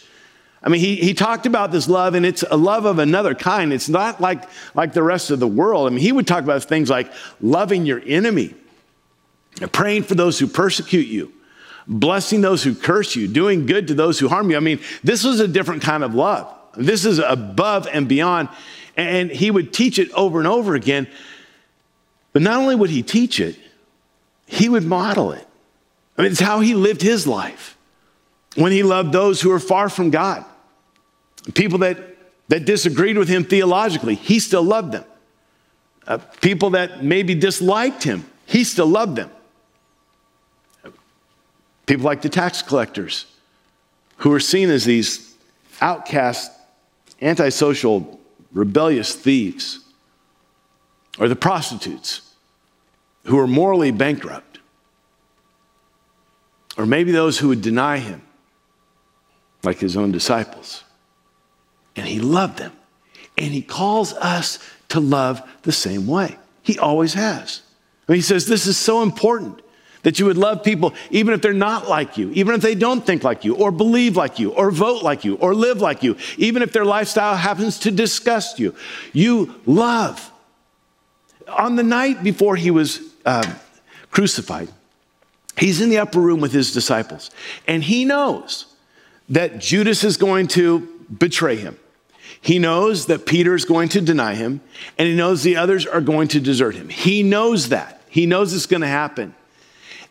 I 0.62 0.70
mean, 0.70 0.82
he, 0.82 0.96
he 0.96 1.13
talked 1.13 1.46
about 1.46 1.72
this 1.72 1.88
love, 1.88 2.15
and 2.15 2.26
it's 2.26 2.44
a 2.50 2.58
love 2.58 2.86
of 2.86 3.00
another 3.00 3.36
kind. 3.36 3.72
It's 3.72 3.88
not 3.88 4.20
like, 4.20 4.44
like 4.74 4.94
the 4.94 5.04
rest 5.04 5.30
of 5.32 5.39
the 5.39 5.48
world. 5.48 5.88
I 5.88 5.91
mean, 5.91 6.00
he 6.00 6.12
would 6.12 6.28
talk 6.28 6.44
about 6.44 6.63
things 6.63 6.89
like 6.89 7.12
loving 7.39 7.86
your 7.86 8.02
enemy, 8.06 8.56
praying 9.72 10.04
for 10.04 10.15
those 10.15 10.39
who 10.39 10.48
persecute 10.48 11.08
you, 11.08 11.32
blessing 11.88 12.41
those 12.41 12.63
who 12.63 12.74
curse 12.74 13.15
you, 13.15 13.28
doing 13.28 13.68
good 13.68 13.88
to 13.88 13.94
those 13.94 14.20
who 14.20 14.28
harm 14.28 14.50
you. 14.50 14.58
I 14.58 14.60
mean, 14.60 14.80
this 15.04 15.24
was 15.24 15.39
a 15.39 15.48
different 15.48 15.84
kind 15.84 16.04
of 16.04 16.15
love. 16.15 16.52
This 16.77 17.05
is 17.05 17.19
above 17.19 17.88
and 17.91 18.07
beyond. 18.07 18.49
And 18.97 19.29
he 19.29 19.51
would 19.51 19.73
teach 19.73 19.99
it 19.99 20.11
over 20.11 20.39
and 20.39 20.47
over 20.47 20.75
again. 20.75 21.07
But 22.33 22.41
not 22.41 22.57
only 22.57 22.75
would 22.75 22.89
he 22.89 23.03
teach 23.03 23.39
it, 23.39 23.57
he 24.45 24.69
would 24.69 24.83
model 24.83 25.31
it. 25.31 25.47
I 26.17 26.21
mean, 26.21 26.31
it's 26.31 26.39
how 26.39 26.59
he 26.59 26.73
lived 26.73 27.01
his 27.01 27.27
life 27.27 27.77
when 28.55 28.71
he 28.71 28.83
loved 28.83 29.11
those 29.11 29.41
who 29.41 29.49
were 29.49 29.59
far 29.59 29.89
from 29.89 30.09
God. 30.09 30.45
People 31.53 31.79
that, 31.79 31.97
that 32.47 32.65
disagreed 32.65 33.17
with 33.17 33.27
him 33.27 33.43
theologically, 33.43 34.15
he 34.15 34.39
still 34.39 34.63
loved 34.63 34.93
them. 34.93 35.03
Uh, 36.07 36.17
people 36.41 36.71
that 36.71 37.03
maybe 37.03 37.35
disliked 37.35 38.03
him, 38.03 38.25
he 38.45 38.63
still 38.63 38.88
loved 38.88 39.15
them. 39.15 39.29
People 41.85 42.05
like 42.05 42.21
the 42.21 42.29
tax 42.29 42.61
collectors, 42.61 43.25
who 44.17 44.29
were 44.29 44.39
seen 44.39 44.69
as 44.69 44.85
these 44.85 45.35
outcast, 45.81 46.51
antisocial, 47.21 48.19
rebellious 48.51 49.15
thieves, 49.15 49.80
or 51.19 51.28
the 51.28 51.36
prostitutes 51.36 52.21
who 53.25 53.38
were 53.38 53.47
morally 53.47 53.91
bankrupt, 53.91 54.60
or 56.78 56.86
maybe 56.86 57.12
those 57.12 57.39
who 57.39 57.47
would 57.49 57.62
deny 57.62 57.97
him, 57.97 58.21
like 59.63 59.80
his 59.80 59.97
own 59.97 60.12
disciples 60.12 60.84
and 61.95 62.08
he 62.08 62.19
loved 62.19 62.58
them. 62.58 62.73
And 63.38 63.54
he 63.54 63.62
calls 63.62 64.13
us 64.13 64.60
to 64.89 64.99
love 64.99 65.41
the 65.63 65.71
same 65.71 66.08
way. 66.08 66.38
He 66.62 66.80
always 66.80 67.13
has. 67.13 67.62
And 68.08 68.15
he 68.15 68.21
says, 68.21 68.47
This 68.47 68.67
is 68.67 68.78
so 68.78 69.01
important 69.01 69.62
that 70.06 70.20
you 70.20 70.26
would 70.28 70.38
love 70.38 70.63
people 70.63 70.94
even 71.10 71.34
if 71.34 71.41
they're 71.41 71.52
not 71.52 71.89
like 71.89 72.15
you, 72.15 72.30
even 72.34 72.54
if 72.54 72.62
they 72.62 72.76
don't 72.76 73.04
think 73.04 73.24
like 73.24 73.44
you, 73.44 73.56
or 73.56 73.72
believe 73.72 74.15
like 74.15 74.38
you, 74.38 74.52
or 74.52 74.70
vote 74.70 75.02
like 75.02 75.26
you, 75.26 75.36
or 75.38 75.56
live 75.56 75.82
like 75.82 76.04
you, 76.04 76.15
even 76.38 76.62
if 76.62 76.72
their 76.72 76.86
lifestyle 76.86 77.36
happens 77.36 77.80
to 77.80 77.89
disgust 77.89 78.60
you. 78.60 78.76
You 79.13 79.56
love. 79.65 80.32
On 81.50 81.76
the 81.76 81.82
night 81.82 82.22
before 82.24 82.56
he 82.56 82.70
was 82.70 83.02
uh, 83.26 83.52
crucified, 84.12 84.70
he's 85.58 85.82
in 85.82 85.89
the 85.89 85.98
upper 85.98 86.20
room 86.20 86.39
with 86.39 86.54
his 86.54 86.72
disciples, 86.72 87.32
and 87.68 87.84
he 87.84 88.06
knows 88.06 88.68
that 89.30 89.58
Judas 89.58 90.04
is 90.04 90.18
going 90.18 90.48
to 90.50 90.88
betray 91.18 91.56
him. 91.56 91.80
He 92.41 92.60
knows 92.60 93.08
that 93.08 93.26
Peter 93.26 93.56
is 93.56 93.65
going 93.65 93.89
to 93.89 94.02
deny 94.02 94.36
him, 94.36 94.62
and 95.00 95.08
he 95.08 95.15
knows 95.15 95.41
the 95.41 95.56
others 95.56 95.88
are 95.88 96.00
going 96.02 96.28
to 96.28 96.39
desert 96.39 96.76
him. 96.76 96.89
He 96.89 97.24
knows 97.24 97.70
that. 97.70 98.04
He 98.08 98.28
knows 98.28 98.54
it's 98.54 98.68
going 98.68 98.82
to 98.82 98.88
happen. 98.88 99.34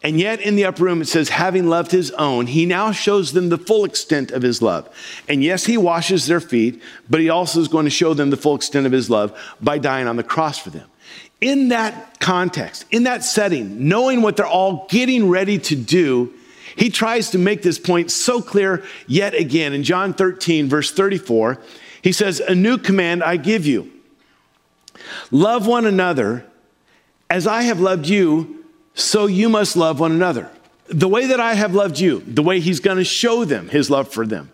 And 0.05 0.21
yet, 0.21 0.43
in 0.43 0.55
the 0.55 0.67
upper 0.67 0.85
room, 0.85 1.01
it 1.01 1.09
says, 1.09 1.31
having 1.31 1.67
loved 1.67 1.91
his 1.91 2.11
own, 2.11 2.47
he 2.47 2.67
now 2.67 2.93
shows 2.93 3.33
them 3.33 3.49
the 3.49 3.57
full 3.57 3.87
extent 3.87 4.33
of 4.33 4.43
his 4.43 4.61
love. 4.61 4.87
And 5.31 5.43
yes, 5.43 5.65
he 5.65 5.79
washes 5.79 6.27
their 6.27 6.41
feet, 6.41 6.83
but 7.09 7.21
he 7.21 7.31
also 7.31 7.59
is 7.59 7.69
going 7.69 7.87
to 7.87 7.91
show 7.91 8.13
them 8.13 8.29
the 8.29 8.37
full 8.37 8.55
extent 8.55 8.85
of 8.85 8.93
his 8.93 9.09
love 9.09 9.35
by 9.63 9.79
dying 9.79 10.07
on 10.07 10.17
the 10.17 10.23
cross 10.23 10.59
for 10.59 10.69
them. 10.69 10.87
In 11.41 11.69
that 11.69 12.21
context, 12.21 12.85
in 12.91 13.05
that 13.05 13.25
setting, 13.25 13.89
knowing 13.89 14.21
what 14.21 14.37
they're 14.37 14.47
all 14.47 14.87
getting 14.91 15.31
ready 15.31 15.59
to 15.61 15.75
do, 15.75 16.35
he 16.77 16.91
tries 16.91 17.31
to 17.31 17.39
make 17.39 17.63
this 17.63 17.79
point 17.79 18.11
so 18.11 18.43
clear 18.43 18.85
yet 19.07 19.33
again. 19.33 19.73
In 19.73 19.85
John 19.85 20.13
13, 20.13 20.69
verse 20.69 20.93
34, 20.93 21.59
he 22.03 22.13
says, 22.13 22.41
A 22.41 22.55
new 22.55 22.77
command 22.77 23.25
I 23.25 23.39
give 23.39 23.65
you 23.65 23.91
love 25.31 25.67
one 25.67 25.87
another 25.87 26.45
as 27.31 27.47
I 27.47 27.63
have 27.63 27.81
loved 27.81 28.07
you, 28.07 28.64
so 28.95 29.27
you 29.27 29.49
must 29.49 29.77
love 29.77 30.01
one 30.01 30.13
another. 30.13 30.51
The 30.87 31.09
way 31.09 31.27
that 31.27 31.41
I 31.41 31.55
have 31.55 31.75
loved 31.75 31.99
you, 31.99 32.21
the 32.21 32.43
way 32.43 32.61
he's 32.61 32.81
going 32.81 32.99
to 32.99 33.05
show 33.05 33.45
them 33.45 33.69
his 33.69 33.91
love 33.91 34.09
for 34.09 34.27
them, 34.27 34.51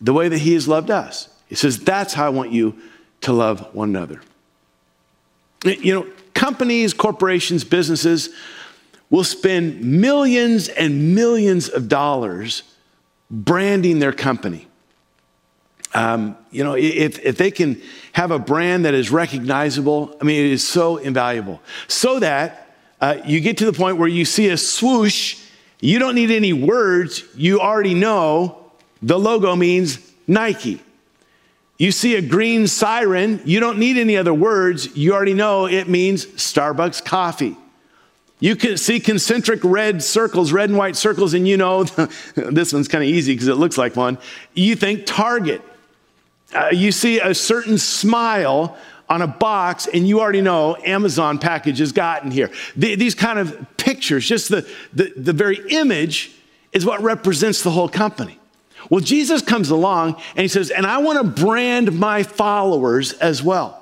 the 0.00 0.12
way 0.12 0.28
that 0.28 0.38
he 0.38 0.54
has 0.54 0.66
loved 0.66 0.90
us. 0.90 1.28
He 1.48 1.54
says, 1.54 1.78
That's 1.80 2.14
how 2.14 2.26
I 2.26 2.30
want 2.30 2.52
you 2.52 2.78
to 3.22 3.32
love 3.32 3.74
one 3.74 3.90
another. 3.90 4.22
You 5.64 5.94
know, 5.94 6.06
companies, 6.34 6.94
corporations, 6.94 7.64
businesses 7.64 8.30
will 9.10 9.24
spend 9.24 9.82
millions 9.82 10.68
and 10.68 11.14
millions 11.14 11.68
of 11.68 11.88
dollars 11.88 12.62
branding 13.30 13.98
their 13.98 14.12
company. 14.12 14.66
Um, 15.94 16.36
you 16.50 16.62
know, 16.62 16.74
if, 16.74 17.18
if 17.20 17.38
they 17.38 17.50
can 17.50 17.80
have 18.12 18.30
a 18.30 18.38
brand 18.38 18.84
that 18.84 18.94
is 18.94 19.10
recognizable, 19.10 20.16
I 20.20 20.24
mean, 20.24 20.44
it 20.44 20.52
is 20.52 20.66
so 20.66 20.98
invaluable. 20.98 21.60
So 21.88 22.20
that 22.20 22.67
uh, 23.00 23.18
you 23.24 23.40
get 23.40 23.58
to 23.58 23.66
the 23.66 23.72
point 23.72 23.96
where 23.96 24.08
you 24.08 24.24
see 24.24 24.48
a 24.48 24.56
swoosh, 24.56 25.42
you 25.80 25.98
don't 25.98 26.14
need 26.14 26.30
any 26.30 26.52
words, 26.52 27.22
you 27.36 27.60
already 27.60 27.94
know 27.94 28.70
the 29.02 29.18
logo 29.18 29.54
means 29.54 29.98
Nike. 30.26 30.82
You 31.78 31.92
see 31.92 32.16
a 32.16 32.22
green 32.22 32.66
siren, 32.66 33.40
you 33.44 33.60
don't 33.60 33.78
need 33.78 33.96
any 33.96 34.16
other 34.16 34.34
words, 34.34 34.96
you 34.96 35.14
already 35.14 35.34
know 35.34 35.66
it 35.66 35.88
means 35.88 36.26
Starbucks 36.26 37.04
coffee. 37.04 37.56
You 38.40 38.56
can 38.56 38.76
see 38.76 39.00
concentric 39.00 39.60
red 39.64 40.02
circles, 40.02 40.52
red 40.52 40.68
and 40.68 40.78
white 40.78 40.96
circles, 40.96 41.34
and 41.34 41.46
you 41.46 41.56
know 41.56 41.84
this 42.34 42.72
one's 42.72 42.88
kind 42.88 43.02
of 43.02 43.10
easy 43.10 43.34
because 43.34 43.48
it 43.48 43.56
looks 43.56 43.78
like 43.78 43.96
one. 43.96 44.18
You 44.54 44.76
think 44.76 45.06
Target. 45.06 45.62
Uh, 46.54 46.70
you 46.72 46.92
see 46.92 47.20
a 47.20 47.34
certain 47.34 47.76
smile 47.76 48.76
on 49.08 49.22
a 49.22 49.26
box, 49.26 49.86
and 49.86 50.06
you 50.06 50.20
already 50.20 50.40
know 50.40 50.76
Amazon 50.84 51.38
package 51.38 51.78
has 51.78 51.92
gotten 51.92 52.30
here. 52.30 52.50
these 52.76 53.14
kind 53.14 53.38
of 53.38 53.66
pictures, 53.76 54.26
just 54.26 54.50
the, 54.50 54.68
the, 54.92 55.12
the 55.16 55.32
very 55.32 55.58
image, 55.70 56.32
is 56.72 56.84
what 56.84 57.02
represents 57.02 57.62
the 57.62 57.70
whole 57.70 57.88
company. 57.88 58.38
Well, 58.90 59.00
Jesus 59.00 59.42
comes 59.42 59.70
along 59.70 60.16
and 60.36 60.42
he 60.42 60.48
says, 60.48 60.70
and 60.70 60.86
I 60.86 60.98
want 60.98 61.18
to 61.18 61.42
brand 61.42 61.98
my 61.98 62.22
followers 62.22 63.12
as 63.14 63.42
well. 63.42 63.74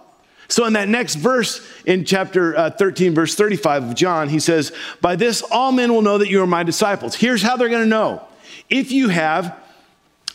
So, 0.49 0.65
in 0.65 0.75
that 0.75 0.89
next 0.89 1.17
verse 1.17 1.61
in 1.87 2.05
chapter 2.05 2.57
uh, 2.57 2.71
13, 2.71 3.15
verse 3.15 3.35
35 3.35 3.83
of 3.83 3.95
John, 3.97 4.29
he 4.29 4.39
says, 4.39 4.73
By 5.01 5.17
this 5.17 5.43
all 5.43 5.73
men 5.73 5.93
will 5.93 6.03
know 6.03 6.19
that 6.19 6.29
you 6.29 6.41
are 6.41 6.47
my 6.47 6.63
disciples. 6.63 7.17
Here's 7.17 7.43
how 7.43 7.57
they're 7.57 7.69
going 7.69 7.83
to 7.83 7.89
know 7.89 8.23
if 8.71 8.93
you 8.93 9.09
have 9.09 9.59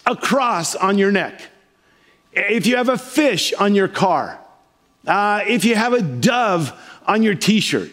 a 0.06 0.16
cross 0.16 0.76
on 0.76 0.98
your 0.98 1.14
neck, 1.14 1.42
if 2.34 2.68
you 2.68 2.76
have 2.76 2.90
a 2.90 2.98
fish 2.98 3.54
on 3.54 3.74
your 3.74 3.88
car, 3.88 4.41
uh, 5.08 5.42
if 5.48 5.66
you 5.66 5.76
have 5.76 5.94
a 5.94 6.02
dove 6.02 6.74
on 7.06 7.24
your 7.24 7.36
t 7.36 7.60
shirt. 7.60 7.92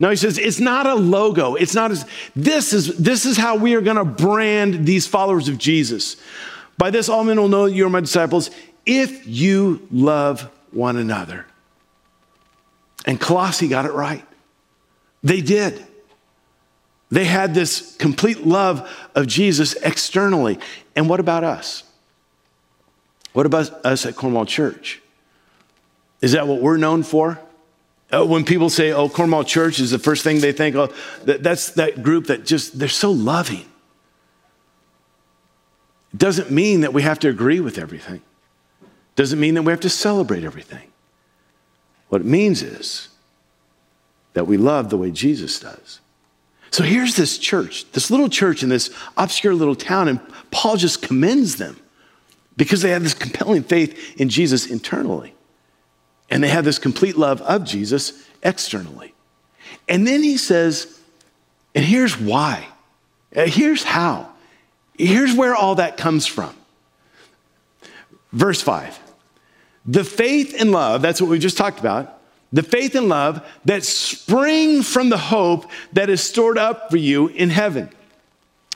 No, 0.00 0.10
he 0.10 0.16
says 0.16 0.38
it's 0.38 0.60
not 0.60 0.86
a 0.86 0.94
logo. 0.94 1.54
It's 1.54 1.74
not 1.74 1.90
as 1.90 2.06
this 2.34 2.72
is 2.72 2.96
this 2.98 3.26
is 3.26 3.36
how 3.36 3.56
we 3.56 3.74
are 3.74 3.80
going 3.80 3.96
to 3.96 4.04
brand 4.04 4.86
these 4.86 5.06
followers 5.06 5.48
of 5.48 5.58
Jesus. 5.58 6.16
By 6.76 6.90
this, 6.90 7.08
all 7.08 7.24
men 7.24 7.40
will 7.40 7.48
know 7.48 7.66
you 7.66 7.86
are 7.86 7.90
my 7.90 8.00
disciples 8.00 8.50
if 8.84 9.26
you 9.26 9.86
love 9.90 10.50
one 10.72 10.96
another. 10.96 11.46
And 13.06 13.20
Colossae 13.20 13.68
got 13.68 13.84
it 13.84 13.92
right. 13.92 14.24
They 15.22 15.40
did. 15.40 15.84
They 17.10 17.24
had 17.24 17.54
this 17.54 17.96
complete 17.96 18.46
love 18.46 18.90
of 19.14 19.26
Jesus 19.26 19.74
externally. 19.74 20.58
And 20.96 21.08
what 21.08 21.20
about 21.20 21.44
us? 21.44 21.84
What 23.32 23.46
about 23.46 23.84
us 23.84 24.06
at 24.06 24.16
Cornwall 24.16 24.46
Church? 24.46 25.00
Is 26.24 26.32
that 26.32 26.48
what 26.48 26.62
we're 26.62 26.78
known 26.78 27.02
for? 27.02 27.38
Uh, 28.10 28.24
when 28.24 28.46
people 28.46 28.70
say, 28.70 28.92
oh, 28.92 29.10
Cornwall 29.10 29.44
Church 29.44 29.78
is 29.78 29.90
the 29.90 29.98
first 29.98 30.24
thing 30.24 30.40
they 30.40 30.52
think, 30.52 30.74
oh, 30.74 30.90
that, 31.24 31.42
that's 31.42 31.72
that 31.72 32.02
group 32.02 32.28
that 32.28 32.46
just, 32.46 32.78
they're 32.78 32.88
so 32.88 33.10
loving. 33.10 33.66
It 36.14 36.18
doesn't 36.18 36.50
mean 36.50 36.80
that 36.80 36.94
we 36.94 37.02
have 37.02 37.18
to 37.18 37.28
agree 37.28 37.60
with 37.60 37.76
everything. 37.76 38.22
Doesn't 39.16 39.38
mean 39.38 39.52
that 39.52 39.64
we 39.64 39.70
have 39.70 39.80
to 39.80 39.90
celebrate 39.90 40.44
everything. 40.44 40.90
What 42.08 42.22
it 42.22 42.26
means 42.26 42.62
is 42.62 43.10
that 44.32 44.46
we 44.46 44.56
love 44.56 44.88
the 44.88 44.96
way 44.96 45.10
Jesus 45.10 45.60
does. 45.60 46.00
So 46.70 46.84
here's 46.84 47.16
this 47.16 47.36
church, 47.36 47.84
this 47.92 48.10
little 48.10 48.30
church 48.30 48.62
in 48.62 48.70
this 48.70 48.88
obscure 49.18 49.52
little 49.52 49.76
town, 49.76 50.08
and 50.08 50.20
Paul 50.50 50.78
just 50.78 51.02
commends 51.02 51.56
them 51.56 51.78
because 52.56 52.80
they 52.80 52.92
have 52.92 53.02
this 53.02 53.12
compelling 53.12 53.62
faith 53.62 54.18
in 54.18 54.30
Jesus 54.30 54.64
internally. 54.64 55.34
And 56.30 56.42
they 56.42 56.48
have 56.48 56.64
this 56.64 56.78
complete 56.78 57.16
love 57.16 57.40
of 57.42 57.64
Jesus 57.64 58.26
externally. 58.42 59.14
And 59.88 60.06
then 60.06 60.22
he 60.22 60.36
says, 60.36 61.00
and 61.74 61.84
here's 61.84 62.18
why, 62.18 62.66
here's 63.32 63.84
how, 63.84 64.30
here's 64.96 65.34
where 65.34 65.54
all 65.54 65.76
that 65.76 65.96
comes 65.96 66.26
from. 66.26 66.54
Verse 68.32 68.60
5 68.60 69.00
the 69.86 70.04
faith 70.04 70.56
and 70.58 70.72
love, 70.72 71.02
that's 71.02 71.20
what 71.20 71.28
we 71.28 71.38
just 71.38 71.58
talked 71.58 71.78
about, 71.78 72.20
the 72.52 72.62
faith 72.62 72.94
and 72.94 73.08
love 73.08 73.46
that 73.66 73.84
spring 73.84 74.82
from 74.82 75.10
the 75.10 75.18
hope 75.18 75.70
that 75.92 76.08
is 76.08 76.22
stored 76.22 76.56
up 76.56 76.90
for 76.90 76.96
you 76.96 77.28
in 77.28 77.50
heaven. 77.50 77.90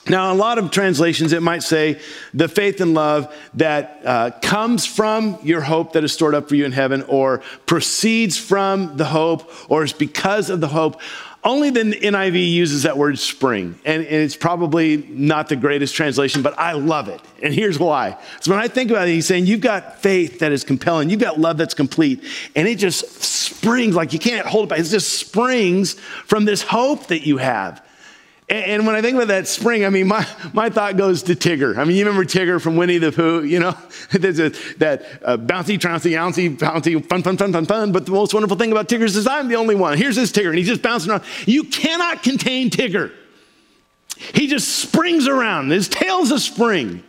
Now, 0.09 0.33
a 0.33 0.35
lot 0.35 0.57
of 0.59 0.71
translations, 0.71 1.33
it 1.33 1.43
might 1.43 1.63
say 1.63 2.01
the 2.33 2.49
faith 2.49 2.81
and 2.81 2.95
love 2.95 3.35
that 3.55 4.01
uh, 4.05 4.31
comes 4.41 4.87
from 4.87 5.39
your 5.43 5.61
hope 5.61 5.93
that 5.93 6.03
is 6.03 6.13
stored 6.13 6.35
up 6.35 6.49
for 6.49 6.55
you 6.55 6.65
in 6.65 6.73
heaven, 6.73 7.03
or 7.03 7.43
proceeds 7.67 8.39
from 8.39 8.97
the 8.97 9.05
hope, 9.05 9.51
or 9.71 9.85
is 9.85 9.93
because 9.93 10.49
of 10.49 10.61
the 10.61 10.69
hope. 10.69 11.01
Only 11.45 11.71
the 11.71 11.83
NIV 11.83 12.51
uses 12.51 12.83
that 12.83 12.97
word 12.97 13.19
spring, 13.19 13.79
and, 13.85 14.03
it's 14.03 14.35
probably 14.35 14.97
not 15.09 15.49
the 15.49 15.57
greatest 15.57 15.95
translation, 15.95 16.43
but 16.43 16.59
I 16.59 16.73
love 16.73 17.09
it. 17.09 17.21
And 17.43 17.55
here's 17.55 17.79
why. 17.79 18.19
So 18.41 18.51
when 18.51 18.61
I 18.61 18.67
think 18.67 18.91
about 18.91 19.09
it, 19.09 19.13
he's 19.13 19.27
saying 19.27 19.47
you've 19.47 19.61
got 19.61 20.01
faith 20.01 20.41
that 20.41 20.53
is 20.53 20.65
compelling, 20.65 21.11
you've 21.11 21.21
got 21.21 21.39
love 21.39 21.59
that's 21.59 21.75
complete, 21.75 22.25
and 22.57 22.67
it 22.67 22.77
just 22.77 23.23
springs 23.23 23.95
like 23.95 24.13
you 24.13 24.19
can't 24.19 24.47
hold 24.47 24.65
it 24.67 24.71
back. 24.71 24.79
It 24.81 24.85
just 24.85 25.19
springs 25.19 25.95
from 26.27 26.45
this 26.45 26.63
hope 26.63 27.07
that 27.09 27.27
you 27.27 27.37
have. 27.37 27.83
And 28.51 28.87
when 28.87 28.97
I 28.97 29.03
think 29.03 29.17
about 29.17 29.29
that 29.29 29.47
spring, 29.47 29.85
I 29.85 29.91
mean, 29.91 30.07
my, 30.07 30.27
my 30.55 30.71
thought 30.71 30.97
goes 30.97 31.23
to 31.25 31.35
Tigger. 31.35 31.77
I 31.77 31.85
mean, 31.85 31.97
you 31.97 32.07
remember 32.07 32.25
Tigger 32.25 32.59
from 32.59 32.77
Winnie 32.77 32.97
the 32.97 33.13
Pooh, 33.13 33.45
you 33.45 33.59
know? 33.59 33.77
There's 34.11 34.39
a, 34.39 34.51
that 34.79 35.05
uh, 35.23 35.37
bouncy, 35.37 35.79
trouncy, 35.79 36.13
ouncy, 36.13 36.57
bouncy, 36.57 37.07
fun, 37.07 37.23
fun, 37.23 37.37
fun, 37.37 37.53
fun, 37.53 37.67
fun. 37.67 37.93
But 37.93 38.07
the 38.07 38.13
most 38.13 38.33
wonderful 38.33 38.57
thing 38.57 38.73
about 38.73 38.89
Tigger 38.89 39.03
is 39.03 39.27
I'm 39.27 39.49
the 39.49 39.57
only 39.57 39.75
one. 39.75 39.99
Here's 39.99 40.17
this 40.17 40.33
Tigger, 40.33 40.49
and 40.49 40.57
he's 40.57 40.67
just 40.67 40.81
bouncing 40.81 41.11
around. 41.11 41.25
You 41.45 41.65
cannot 41.65 42.23
contain 42.23 42.71
Tigger. 42.71 43.13
He 44.17 44.47
just 44.47 44.79
springs 44.79 45.29
around. 45.29 45.71
His 45.71 45.87
tail's 45.87 46.31
a 46.31 46.41
spring. 46.41 47.05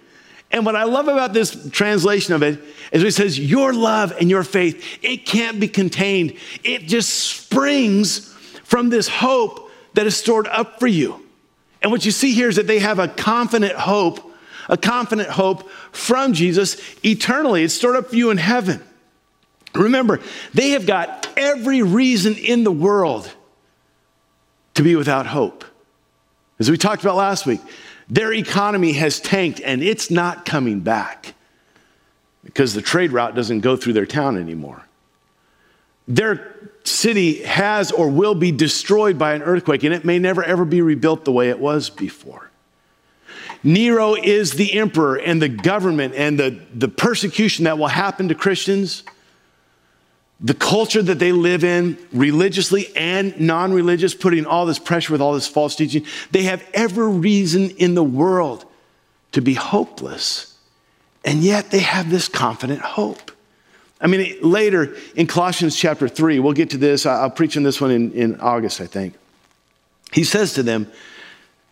And 0.51 0.65
what 0.65 0.75
I 0.75 0.83
love 0.83 1.07
about 1.07 1.31
this 1.31 1.69
translation 1.71 2.33
of 2.33 2.43
it 2.43 2.59
is 2.91 3.03
it 3.03 3.13
says, 3.13 3.39
Your 3.39 3.71
love 3.71 4.13
and 4.19 4.29
your 4.29 4.43
faith, 4.43 4.83
it 5.01 5.25
can't 5.25 5.57
be 5.59 5.69
contained. 5.69 6.35
It 6.65 6.81
just 6.81 7.09
springs 7.09 8.33
from 8.65 8.89
this 8.89 9.07
hope 9.07 9.71
that 9.93 10.05
is 10.05 10.17
stored 10.17 10.47
up 10.47 10.79
for 10.79 10.87
you. 10.87 11.28
And 11.81 11.91
what 11.91 12.05
you 12.05 12.11
see 12.11 12.33
here 12.33 12.49
is 12.49 12.57
that 12.57 12.67
they 12.67 12.79
have 12.79 12.99
a 12.99 13.07
confident 13.07 13.73
hope, 13.73 14.19
a 14.67 14.77
confident 14.77 15.29
hope 15.29 15.69
from 15.91 16.33
Jesus 16.33 16.77
eternally. 17.03 17.63
It's 17.63 17.73
stored 17.73 17.95
up 17.95 18.09
for 18.09 18.15
you 18.15 18.31
in 18.31 18.37
heaven. 18.37 18.83
Remember, 19.73 20.19
they 20.53 20.71
have 20.71 20.85
got 20.85 21.29
every 21.37 21.81
reason 21.81 22.35
in 22.35 22.63
the 22.63 22.71
world 22.71 23.31
to 24.73 24.83
be 24.83 24.95
without 24.95 25.27
hope. 25.27 25.63
As 26.59 26.69
we 26.69 26.77
talked 26.77 27.01
about 27.01 27.15
last 27.15 27.45
week, 27.45 27.61
their 28.09 28.33
economy 28.33 28.93
has 28.93 29.19
tanked 29.19 29.61
and 29.61 29.81
it's 29.83 30.09
not 30.09 30.45
coming 30.45 30.79
back 30.79 31.33
because 32.43 32.73
the 32.73 32.81
trade 32.81 33.11
route 33.11 33.35
doesn't 33.35 33.59
go 33.59 33.75
through 33.75 33.93
their 33.93 34.05
town 34.05 34.37
anymore. 34.37 34.83
Their 36.09 36.55
city 36.83 37.43
has 37.43 37.91
or 37.91 38.09
will 38.09 38.33
be 38.33 38.51
destroyed 38.51 39.19
by 39.19 39.35
an 39.35 39.43
earthquake, 39.43 39.83
and 39.83 39.93
it 39.93 40.03
may 40.03 40.17
never 40.17 40.43
ever 40.43 40.65
be 40.65 40.81
rebuilt 40.81 41.23
the 41.23 41.31
way 41.31 41.49
it 41.49 41.59
was 41.59 41.89
before. 41.91 42.49
Nero 43.63 44.15
is 44.15 44.53
the 44.53 44.73
emperor, 44.73 45.15
and 45.15 45.41
the 45.41 45.49
government 45.49 46.15
and 46.15 46.39
the, 46.39 46.59
the 46.73 46.87
persecution 46.87 47.65
that 47.65 47.77
will 47.77 47.87
happen 47.87 48.29
to 48.29 48.35
Christians, 48.35 49.03
the 50.39 50.53
culture 50.53 51.01
that 51.01 51.19
they 51.19 51.33
live 51.33 51.63
in, 51.63 51.97
religiously 52.11 52.87
and 52.95 53.39
non 53.39 53.71
religious, 53.73 54.15
putting 54.15 54.45
all 54.45 54.65
this 54.65 54.79
pressure 54.79 55.11
with 55.11 55.21
all 55.21 55.33
this 55.33 55.47
false 55.47 55.75
teaching, 55.75 56.05
they 56.31 56.43
have 56.43 56.67
every 56.73 57.09
reason 57.09 57.69
in 57.71 57.93
the 57.93 58.03
world 58.03 58.65
to 59.33 59.41
be 59.41 59.53
hopeless. 59.53 60.55
And 61.25 61.43
yet 61.43 61.69
they 61.69 61.79
have 61.79 62.09
this 62.09 62.29
confident 62.29 62.79
hope. 62.79 63.31
I 64.01 64.07
mean, 64.07 64.37
later 64.41 64.95
in 65.15 65.27
Colossians 65.27 65.75
chapter 65.75 66.07
3, 66.07 66.39
we'll 66.39 66.53
get 66.53 66.69
to 66.71 66.77
this. 66.77 67.05
I'll 67.05 67.29
preach 67.29 67.57
on 67.57 67.63
this 67.63 67.81
one 67.81 67.91
in, 67.91 68.11
in 68.13 68.39
August, 68.39 68.79
I 68.79 68.87
think. 68.87 69.13
He 70.11 70.23
says 70.23 70.53
to 70.53 70.63
them, 70.63 70.91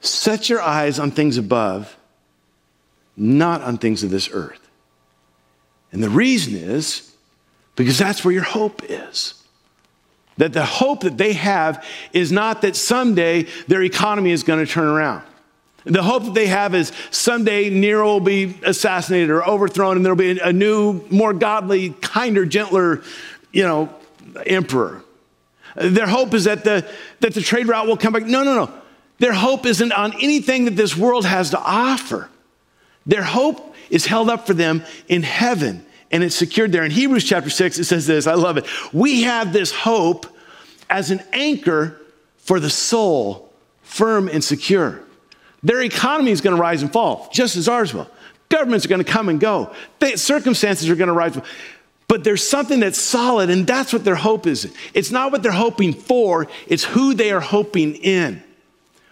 Set 0.01 0.49
your 0.49 0.61
eyes 0.61 0.99
on 0.99 1.11
things 1.11 1.37
above, 1.37 1.97
not 3.15 3.61
on 3.61 3.77
things 3.77 4.03
of 4.03 4.11
this 4.11 4.29
earth. 4.31 4.59
And 5.91 6.03
the 6.03 6.09
reason 6.09 6.55
is 6.55 7.15
because 7.75 7.97
that's 7.97 8.23
where 8.23 8.33
your 8.33 8.43
hope 8.43 8.81
is. 8.83 9.33
That 10.37 10.53
the 10.53 10.65
hope 10.65 11.01
that 11.01 11.17
they 11.17 11.33
have 11.33 11.83
is 12.13 12.31
not 12.31 12.61
that 12.61 12.75
someday 12.75 13.47
their 13.67 13.81
economy 13.81 14.31
is 14.31 14.43
going 14.43 14.63
to 14.63 14.71
turn 14.71 14.87
around. 14.87 15.23
The 15.87 16.03
hope 16.03 16.25
that 16.25 16.33
they 16.33 16.47
have 16.47 16.75
is 16.75 16.91
someday 17.11 17.69
Nero 17.69 18.05
will 18.05 18.19
be 18.19 18.57
assassinated 18.63 19.29
or 19.29 19.47
overthrown, 19.47 19.95
and 19.95 20.05
there'll 20.05 20.17
be 20.17 20.37
a 20.37 20.51
new, 20.51 21.05
more 21.09 21.33
godly, 21.33 21.91
kinder, 22.01 22.45
gentler, 22.45 23.03
you 23.53 23.63
know, 23.63 23.93
emperor. 24.45 25.01
Their 25.75 26.07
hope 26.07 26.33
is 26.33 26.43
that 26.43 26.65
the, 26.65 26.85
that 27.21 27.33
the 27.33 27.41
trade 27.41 27.67
route 27.67 27.87
will 27.87 27.97
come 27.97 28.13
back. 28.13 28.23
No, 28.23 28.43
no, 28.43 28.65
no. 28.65 28.73
Their 29.19 29.33
hope 29.33 29.65
isn't 29.65 29.91
on 29.93 30.13
anything 30.21 30.65
that 30.65 30.75
this 30.75 30.95
world 30.97 31.25
has 31.25 31.51
to 31.51 31.59
offer. 31.59 32.29
Their 33.05 33.23
hope 33.23 33.73
is 33.89 34.05
held 34.05 34.29
up 34.29 34.45
for 34.45 34.53
them 34.53 34.83
in 35.07 35.23
heaven, 35.23 35.85
and 36.11 36.21
it's 36.21 36.35
secured 36.35 36.73
there. 36.73 36.83
In 36.83 36.91
Hebrews 36.91 37.23
chapter 37.23 37.49
6, 37.49 37.79
it 37.79 37.85
says 37.85 38.05
this 38.05 38.27
I 38.27 38.33
love 38.33 38.57
it. 38.57 38.65
We 38.91 39.23
have 39.23 39.53
this 39.53 39.71
hope 39.71 40.25
as 40.89 41.11
an 41.11 41.21
anchor 41.31 42.01
for 42.37 42.59
the 42.59 42.69
soul, 42.69 43.53
firm 43.83 44.27
and 44.27 44.43
secure. 44.43 45.01
Their 45.63 45.81
economy 45.81 46.31
is 46.31 46.41
going 46.41 46.55
to 46.55 46.61
rise 46.61 46.81
and 46.81 46.91
fall, 46.91 47.29
just 47.31 47.55
as 47.55 47.67
ours 47.67 47.93
will. 47.93 48.09
Governments 48.49 48.85
are 48.85 48.89
going 48.89 49.03
to 49.03 49.11
come 49.11 49.29
and 49.29 49.39
go. 49.39 49.73
circumstances 50.15 50.89
are 50.89 50.95
going 50.95 51.07
to 51.07 51.13
rise. 51.13 51.37
But 52.07 52.23
there's 52.23 52.47
something 52.47 52.79
that's 52.79 52.99
solid, 52.99 53.49
and 53.49 53.67
that's 53.67 53.91
what 53.91 54.05
their 54.05 54.15
hope 54.15 54.47
is. 54.47 54.73
It's 54.93 55.11
not 55.11 55.31
what 55.31 55.43
they're 55.43 55.51
hoping 55.51 55.93
for, 55.93 56.47
it's 56.67 56.83
who 56.83 57.13
they 57.13 57.31
are 57.31 57.41
hoping 57.41 57.95
in. 57.95 58.43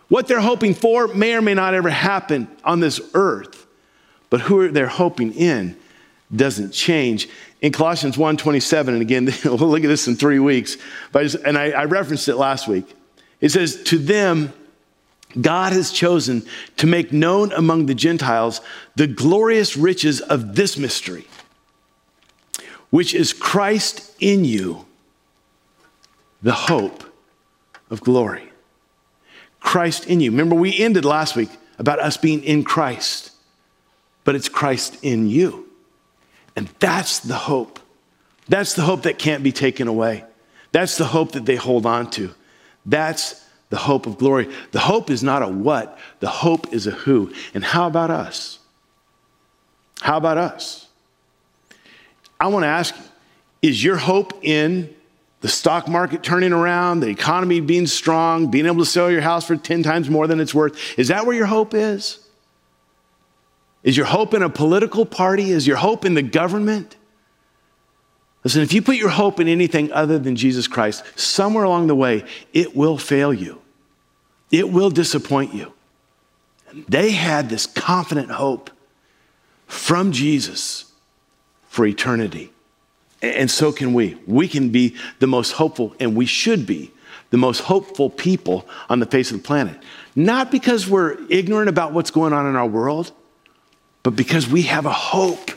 What 0.08 0.28
they're 0.28 0.40
hoping 0.40 0.76
for 0.76 1.08
may 1.08 1.34
or 1.34 1.42
may 1.42 1.56
not 1.56 1.74
ever 1.74 1.90
happen 1.90 2.48
on 2.64 2.80
this 2.80 3.02
earth, 3.14 3.66
but 4.30 4.42
who 4.42 4.70
they're 4.70 4.88
hoping 4.88 5.34
in, 5.34 5.76
doesn't 6.34 6.72
change. 6.72 7.28
In 7.62 7.72
Colossians 7.72 8.16
1:27, 8.16 8.88
and 8.90 9.02
again, 9.02 9.26
we'll 9.44 9.58
look 9.58 9.84
at 9.84 9.88
this 9.88 10.08
in 10.08 10.16
three 10.16 10.40
weeks, 10.40 10.78
but 11.12 11.20
I 11.20 11.24
just, 11.24 11.44
and 11.44 11.58
I, 11.58 11.72
I 11.72 11.86
referenced 11.86 12.30
it 12.30 12.36
last 12.36 12.68
week. 12.68 12.96
It 13.42 13.50
says, 13.50 13.84
To 13.84 13.98
them, 13.98 14.54
God 15.40 15.74
has 15.74 15.92
chosen 15.92 16.46
to 16.78 16.88
make 16.88 17.12
known 17.12 17.52
among 17.52 17.86
the 17.86 17.96
Gentiles 17.96 18.62
the 18.96 19.08
glorious 19.08 19.76
riches 19.76 20.22
of 20.22 20.56
this 20.56 20.78
mystery, 20.78 21.28
which 22.90 23.14
is 23.14 23.34
Christ 23.34 24.16
in 24.20 24.46
you, 24.46 24.86
the 26.42 26.54
hope 26.54 27.04
of 27.90 28.02
glory. 28.02 28.50
Christ 29.60 30.08
in 30.08 30.20
you. 30.20 30.32
Remember, 30.32 30.56
we 30.56 30.78
ended 30.78 31.06
last 31.06 31.36
week 31.36 31.50
about 31.80 32.00
us 32.00 32.18
being 32.18 32.44
in 32.44 32.64
Christ, 32.64 33.32
but 34.24 34.36
it's 34.36 34.48
Christ 34.50 34.98
in 35.04 35.28
you. 35.28 35.68
And 36.56 36.68
that's 36.80 37.20
the 37.20 37.36
hope. 37.36 37.80
That's 38.48 38.74
the 38.74 38.84
hope 38.84 39.04
that 39.04 39.18
can't 39.18 39.44
be 39.44 39.52
taken 39.52 39.88
away. 39.88 40.24
That's 40.72 40.98
the 40.98 41.06
hope 41.06 41.34
that 41.34 41.46
they 41.46 41.56
hold 41.56 41.86
on 41.86 42.10
to. 42.12 42.34
That's 42.86 43.45
the 43.76 43.82
hope 43.82 44.08
of 44.08 44.18
glory. 44.18 44.50
The 44.72 44.80
hope 44.80 45.10
is 45.10 45.22
not 45.22 45.44
a 45.44 45.50
what, 45.50 46.00
the 46.22 46.30
hope 46.30 46.74
is 46.74 46.88
a 46.88 46.92
who. 46.92 47.34
And 47.54 47.62
how 47.62 47.88
about 47.88 48.10
us? 48.10 48.60
How 50.00 50.16
about 50.16 50.38
us? 50.38 50.88
I 52.40 52.48
want 52.48 52.64
to 52.64 52.68
ask 52.68 52.96
you 52.96 53.04
is 53.62 53.84
your 53.84 53.98
hope 53.98 54.46
in 54.46 54.96
the 55.42 55.50
stock 55.50 55.90
market 55.90 56.24
turning 56.24 56.54
around, 56.54 57.02
the 57.02 57.10
economy 57.10 57.60
being 57.60 57.86
strong, 57.86 58.50
being 58.50 58.66
able 58.66 58.78
to 58.78 58.86
sell 58.86 59.12
your 59.12 59.20
house 59.20 59.46
for 59.46 59.58
10 59.58 59.84
times 59.84 60.10
more 60.10 60.26
than 60.26 60.40
it's 60.40 60.54
worth? 60.54 60.98
Is 60.98 61.10
that 61.10 61.26
where 61.26 61.36
your 61.36 61.48
hope 61.48 61.74
is? 61.74 62.20
Is 63.84 63.98
your 63.98 64.06
hope 64.06 64.34
in 64.34 64.42
a 64.42 64.50
political 64.50 65.06
party? 65.06 65.52
Is 65.52 65.68
your 65.68 65.78
hope 65.78 66.06
in 66.06 66.14
the 66.14 66.22
government? 66.22 66.96
Listen, 68.46 68.62
if 68.62 68.72
you 68.72 68.82
put 68.82 68.96
your 68.96 69.10
hope 69.10 69.42
in 69.42 69.50
anything 69.50 69.92
other 69.92 70.18
than 70.18 70.38
Jesus 70.38 70.66
Christ, 70.66 71.04
somewhere 71.20 71.66
along 71.66 71.88
the 71.88 71.96
way, 71.96 72.24
it 72.54 72.74
will 72.74 72.98
fail 72.98 73.34
you. 73.34 73.60
It 74.52 74.70
will 74.70 74.90
disappoint 74.90 75.54
you. 75.54 75.74
They 76.88 77.12
had 77.12 77.50
this 77.50 77.66
confident 77.66 78.32
hope 78.32 78.70
from 79.68 80.12
Jesus 80.12 80.92
for 81.70 81.86
eternity. 81.86 82.52
And 83.22 83.50
so 83.50 83.72
can 83.72 83.94
we. 83.94 84.18
We 84.28 84.48
can 84.48 84.70
be 84.70 84.96
the 85.20 85.28
most 85.28 85.52
hopeful, 85.52 85.96
and 86.00 86.16
we 86.16 86.26
should 86.26 86.66
be 86.66 86.92
the 87.32 87.38
most 87.38 87.62
hopeful 87.62 88.10
people 88.10 88.68
on 88.90 89.00
the 89.00 89.06
face 89.06 89.32
of 89.32 89.38
the 89.38 89.44
planet. 89.44 89.78
Not 90.16 90.52
because 90.52 90.88
we're 90.88 91.18
ignorant 91.30 91.70
about 91.70 91.92
what's 91.92 92.12
going 92.12 92.34
on 92.34 92.46
in 92.46 92.56
our 92.56 92.68
world, 92.68 93.12
but 94.04 94.16
because 94.16 94.48
we 94.48 94.64
have 94.64 94.86
a 94.86 94.94
hope 94.94 95.52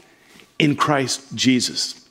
in 0.59 0.75
Christ 0.75 1.35
Jesus. 1.35 2.09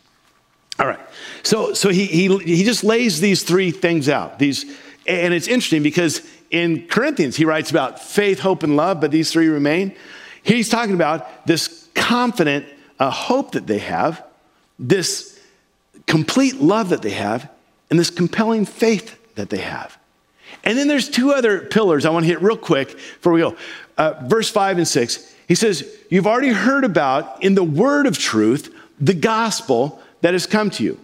All 0.79 0.85
right. 0.85 0.99
So, 1.43 1.73
so 1.73 1.89
he, 1.89 2.05
he, 2.05 2.37
he 2.37 2.63
just 2.63 2.83
lays 2.83 3.19
these 3.19 3.43
three 3.43 3.71
things 3.71 4.07
out. 4.07 4.37
These, 4.37 4.77
and 5.07 5.33
it's 5.33 5.47
interesting 5.47 5.83
because 5.83 6.21
in 6.51 6.87
Corinthians, 6.87 7.35
he 7.35 7.45
writes 7.45 7.71
about 7.71 8.01
faith, 8.01 8.39
hope, 8.39 8.63
and 8.63 8.75
love, 8.75 9.01
but 9.01 9.11
these 9.11 9.31
three 9.31 9.47
remain. 9.47 9.95
He's 10.43 10.69
talking 10.69 10.95
about 10.95 11.45
this 11.45 11.89
confident 11.95 12.65
uh, 12.99 13.09
hope 13.09 13.51
that 13.51 13.67
they 13.67 13.79
have, 13.79 14.23
this 14.79 15.39
complete 16.05 16.55
love 16.55 16.89
that 16.89 17.01
they 17.01 17.11
have, 17.11 17.49
and 17.89 17.99
this 17.99 18.09
compelling 18.09 18.65
faith 18.65 19.17
that 19.35 19.49
they 19.49 19.59
have. 19.59 19.97
And 20.63 20.77
then 20.77 20.87
there's 20.87 21.09
two 21.09 21.31
other 21.31 21.61
pillars 21.61 22.05
I 22.05 22.09
want 22.09 22.23
to 22.25 22.27
hit 22.27 22.41
real 22.41 22.57
quick 22.57 22.89
before 22.89 23.33
we 23.33 23.41
go. 23.41 23.55
Uh, 23.97 24.13
verse 24.25 24.49
5 24.49 24.77
and 24.77 24.87
6, 24.87 25.35
he 25.47 25.55
says, 25.55 25.89
You've 26.09 26.27
already 26.27 26.49
heard 26.49 26.83
about 26.83 27.43
in 27.43 27.55
the 27.55 27.63
word 27.63 28.05
of 28.05 28.17
truth 28.17 28.73
the 28.99 29.13
gospel 29.13 30.01
that 30.21 30.33
has 30.33 30.45
come 30.45 30.69
to 30.71 30.83
you. 30.83 30.99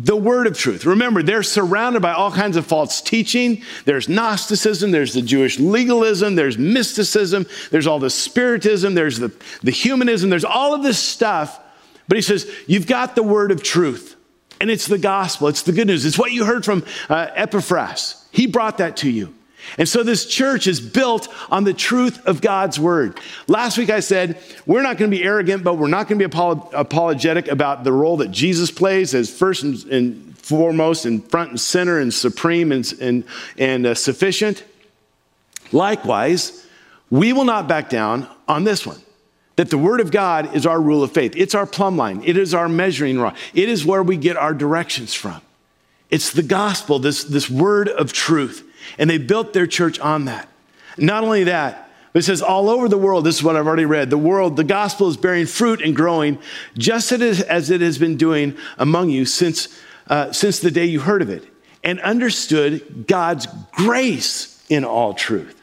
The 0.00 0.16
word 0.16 0.46
of 0.46 0.56
truth. 0.56 0.86
Remember, 0.86 1.24
they're 1.24 1.42
surrounded 1.42 2.00
by 2.00 2.12
all 2.12 2.30
kinds 2.30 2.56
of 2.56 2.66
false 2.66 3.00
teaching. 3.00 3.62
There's 3.84 4.08
Gnosticism, 4.08 4.92
there's 4.92 5.12
the 5.12 5.22
Jewish 5.22 5.58
legalism, 5.58 6.36
there's 6.36 6.56
mysticism, 6.56 7.46
there's 7.72 7.88
all 7.88 7.98
the 7.98 8.10
spiritism, 8.10 8.94
there's 8.94 9.18
the, 9.18 9.32
the 9.62 9.72
humanism, 9.72 10.30
there's 10.30 10.44
all 10.44 10.72
of 10.72 10.84
this 10.84 11.00
stuff. 11.00 11.60
But 12.06 12.16
he 12.16 12.22
says, 12.22 12.48
You've 12.68 12.86
got 12.86 13.16
the 13.16 13.24
word 13.24 13.50
of 13.50 13.62
truth, 13.62 14.14
and 14.60 14.70
it's 14.70 14.86
the 14.86 14.98
gospel, 14.98 15.48
it's 15.48 15.62
the 15.62 15.72
good 15.72 15.88
news. 15.88 16.04
It's 16.04 16.18
what 16.18 16.30
you 16.30 16.44
heard 16.44 16.64
from 16.64 16.84
uh, 17.08 17.28
Epaphras. 17.34 18.24
He 18.30 18.46
brought 18.46 18.78
that 18.78 18.98
to 18.98 19.10
you. 19.10 19.34
And 19.76 19.88
so 19.88 20.02
this 20.02 20.26
church 20.26 20.66
is 20.66 20.80
built 20.80 21.28
on 21.50 21.64
the 21.64 21.74
truth 21.74 22.24
of 22.26 22.40
God's 22.40 22.78
word. 22.78 23.18
Last 23.46 23.76
week 23.76 23.90
I 23.90 24.00
said, 24.00 24.38
we're 24.66 24.82
not 24.82 24.96
going 24.96 25.10
to 25.10 25.16
be 25.16 25.22
arrogant, 25.22 25.64
but 25.64 25.74
we're 25.74 25.88
not 25.88 26.08
going 26.08 26.18
to 26.18 26.28
be 26.28 26.34
apolog- 26.34 26.70
apologetic 26.72 27.48
about 27.48 27.84
the 27.84 27.92
role 27.92 28.16
that 28.18 28.30
Jesus 28.30 28.70
plays 28.70 29.14
as 29.14 29.30
first 29.30 29.62
and, 29.62 29.84
and 29.86 30.38
foremost 30.38 31.04
and 31.04 31.28
front 31.30 31.50
and 31.50 31.60
center 31.60 31.98
and 31.98 32.14
supreme 32.14 32.72
and, 32.72 32.92
and, 33.00 33.24
and 33.58 33.86
uh, 33.86 33.94
sufficient. 33.94 34.64
Likewise, 35.72 36.66
we 37.10 37.32
will 37.32 37.44
not 37.44 37.68
back 37.68 37.90
down 37.90 38.28
on 38.46 38.64
this 38.64 38.86
one 38.86 39.00
that 39.56 39.70
the 39.70 39.78
Word 39.78 40.00
of 40.00 40.12
God 40.12 40.54
is 40.54 40.66
our 40.66 40.80
rule 40.80 41.02
of 41.02 41.10
faith. 41.10 41.34
It's 41.34 41.52
our 41.52 41.66
plumb 41.66 41.96
line, 41.96 42.22
it 42.24 42.36
is 42.36 42.54
our 42.54 42.68
measuring 42.68 43.18
rod, 43.18 43.36
it 43.54 43.68
is 43.68 43.84
where 43.84 44.02
we 44.02 44.16
get 44.16 44.36
our 44.36 44.54
directions 44.54 45.14
from. 45.14 45.40
It's 46.10 46.32
the 46.32 46.42
gospel, 46.42 46.98
this, 46.98 47.24
this 47.24 47.50
word 47.50 47.88
of 47.88 48.12
truth. 48.12 48.64
And 48.96 49.10
they 49.10 49.18
built 49.18 49.52
their 49.52 49.66
church 49.66 49.98
on 50.00 50.26
that. 50.26 50.48
Not 50.96 51.24
only 51.24 51.44
that, 51.44 51.90
but 52.12 52.20
it 52.20 52.26
says 52.26 52.42
all 52.42 52.70
over 52.70 52.88
the 52.88 52.98
world, 52.98 53.24
this 53.24 53.36
is 53.36 53.42
what 53.42 53.56
I've 53.56 53.66
already 53.66 53.84
read, 53.84 54.10
the 54.10 54.18
world, 54.18 54.56
the 54.56 54.64
gospel 54.64 55.08
is 55.08 55.16
bearing 55.16 55.46
fruit 55.46 55.82
and 55.82 55.94
growing 55.94 56.38
just 56.76 57.12
as 57.12 57.70
it 57.70 57.80
has 57.80 57.98
been 57.98 58.16
doing 58.16 58.56
among 58.78 59.10
you 59.10 59.24
since, 59.24 59.68
uh, 60.08 60.32
since 60.32 60.58
the 60.60 60.70
day 60.70 60.86
you 60.86 61.00
heard 61.00 61.22
of 61.22 61.30
it 61.30 61.46
and 61.84 62.00
understood 62.00 63.06
God's 63.06 63.46
grace 63.72 64.64
in 64.68 64.84
all 64.84 65.14
truth. 65.14 65.62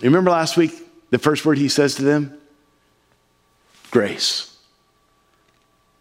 You 0.00 0.06
remember 0.08 0.30
last 0.30 0.56
week, 0.56 0.72
the 1.10 1.18
first 1.18 1.44
word 1.44 1.58
he 1.58 1.68
says 1.68 1.94
to 1.96 2.02
them? 2.02 2.36
Grace. 3.90 4.56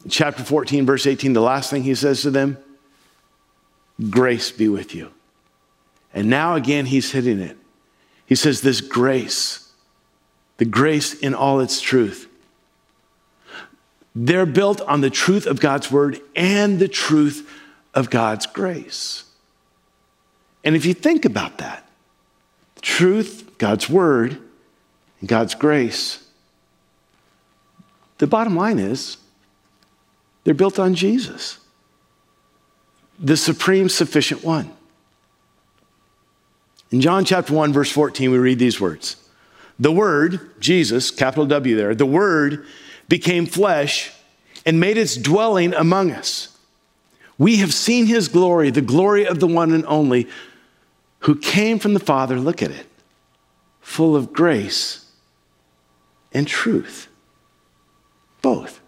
Chapter 0.10 0.44
14, 0.44 0.86
verse 0.86 1.06
18, 1.06 1.34
the 1.34 1.42
last 1.42 1.70
thing 1.70 1.84
he 1.84 1.94
says 1.94 2.24
to 2.24 2.32
them, 2.32 2.58
Grace 4.10 4.50
be 4.50 4.68
with 4.68 4.96
you. 4.96 5.12
And 6.14 6.30
now 6.30 6.56
again, 6.56 6.86
he's 6.86 7.12
hitting 7.12 7.40
it. 7.40 7.58
He 8.26 8.36
says, 8.36 8.62
This 8.62 8.82
grace, 8.82 9.72
the 10.58 10.66
grace 10.66 11.14
in 11.14 11.34
all 11.34 11.60
its 11.60 11.82
truth. 11.82 12.28
They're 14.14 14.46
built 14.46 14.82
on 14.82 15.02
the 15.02 15.10
truth 15.10 15.46
of 15.46 15.60
God's 15.60 15.90
word 15.90 16.20
and 16.36 16.80
the 16.80 16.88
truth 16.88 17.50
of 17.94 18.10
God's 18.10 18.46
grace. 18.46 19.24
And 20.64 20.76
if 20.76 20.86
you 20.86 20.94
think 20.94 21.26
about 21.26 21.58
that, 21.60 21.88
truth, 22.82 23.58
God's 23.58 23.90
word, 23.90 24.38
and 25.20 25.30
God's 25.30 25.56
grace, 25.56 26.28
the 28.18 28.28
bottom 28.28 28.56
line 28.56 28.80
is 28.80 29.18
they're 30.44 30.54
built 30.54 30.78
on 30.78 30.94
Jesus, 30.94 31.60
the 33.20 33.38
supreme 33.38 33.90
sufficient 33.90 34.44
one. 34.44 34.72
In 36.92 37.00
John 37.00 37.24
chapter 37.24 37.54
1, 37.54 37.72
verse 37.72 37.90
14, 37.90 38.32
we 38.32 38.38
read 38.38 38.60
these 38.60 38.80
words 38.80 39.16
The 39.80 39.92
Word, 39.92 40.52
Jesus, 40.60 41.10
capital 41.10 41.46
W 41.46 41.76
there, 41.76 41.96
the 41.96 42.06
Word 42.06 42.66
became 43.08 43.46
flesh 43.46 44.12
and 44.66 44.80
made 44.80 44.98
its 44.98 45.16
dwelling 45.16 45.74
among 45.74 46.12
us. 46.12 46.58
We 47.38 47.58
have 47.58 47.74
seen 47.74 48.06
his 48.06 48.28
glory, 48.28 48.70
the 48.70 48.82
glory 48.82 49.26
of 49.26 49.40
the 49.40 49.48
one 49.48 49.72
and 49.72 49.86
only 49.88 50.28
who 51.20 51.36
came 51.36 51.80
from 51.80 51.94
the 51.94 52.00
Father. 52.00 52.40
Look 52.40 52.62
at 52.62 52.72
it, 52.72 52.86
full 53.80 54.16
of 54.16 54.34
grace 54.34 55.10
and 56.34 56.48
truth. 56.48 57.08
Both. 58.42 58.82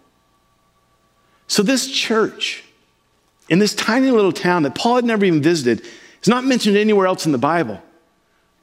So, 1.46 1.62
this 1.62 1.90
church 1.90 2.64
in 3.48 3.58
this 3.58 3.74
tiny 3.74 4.10
little 4.10 4.32
town 4.32 4.62
that 4.64 4.74
Paul 4.74 4.96
had 4.96 5.04
never 5.04 5.24
even 5.24 5.42
visited 5.42 5.84
is 6.22 6.28
not 6.28 6.44
mentioned 6.44 6.76
anywhere 6.76 7.06
else 7.06 7.26
in 7.26 7.32
the 7.32 7.38
Bible. 7.38 7.82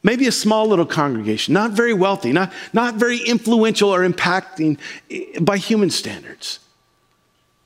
Maybe 0.04 0.28
a 0.28 0.32
small 0.32 0.68
little 0.68 0.86
congregation, 0.86 1.54
not 1.54 1.72
very 1.72 1.94
wealthy, 1.94 2.32
not, 2.32 2.52
not 2.74 2.96
very 2.96 3.20
influential 3.20 3.94
or 3.94 4.08
impacting 4.08 4.80
eh, 5.12 5.40
by 5.40 5.58
human 5.58 5.92
standards. 5.92 6.60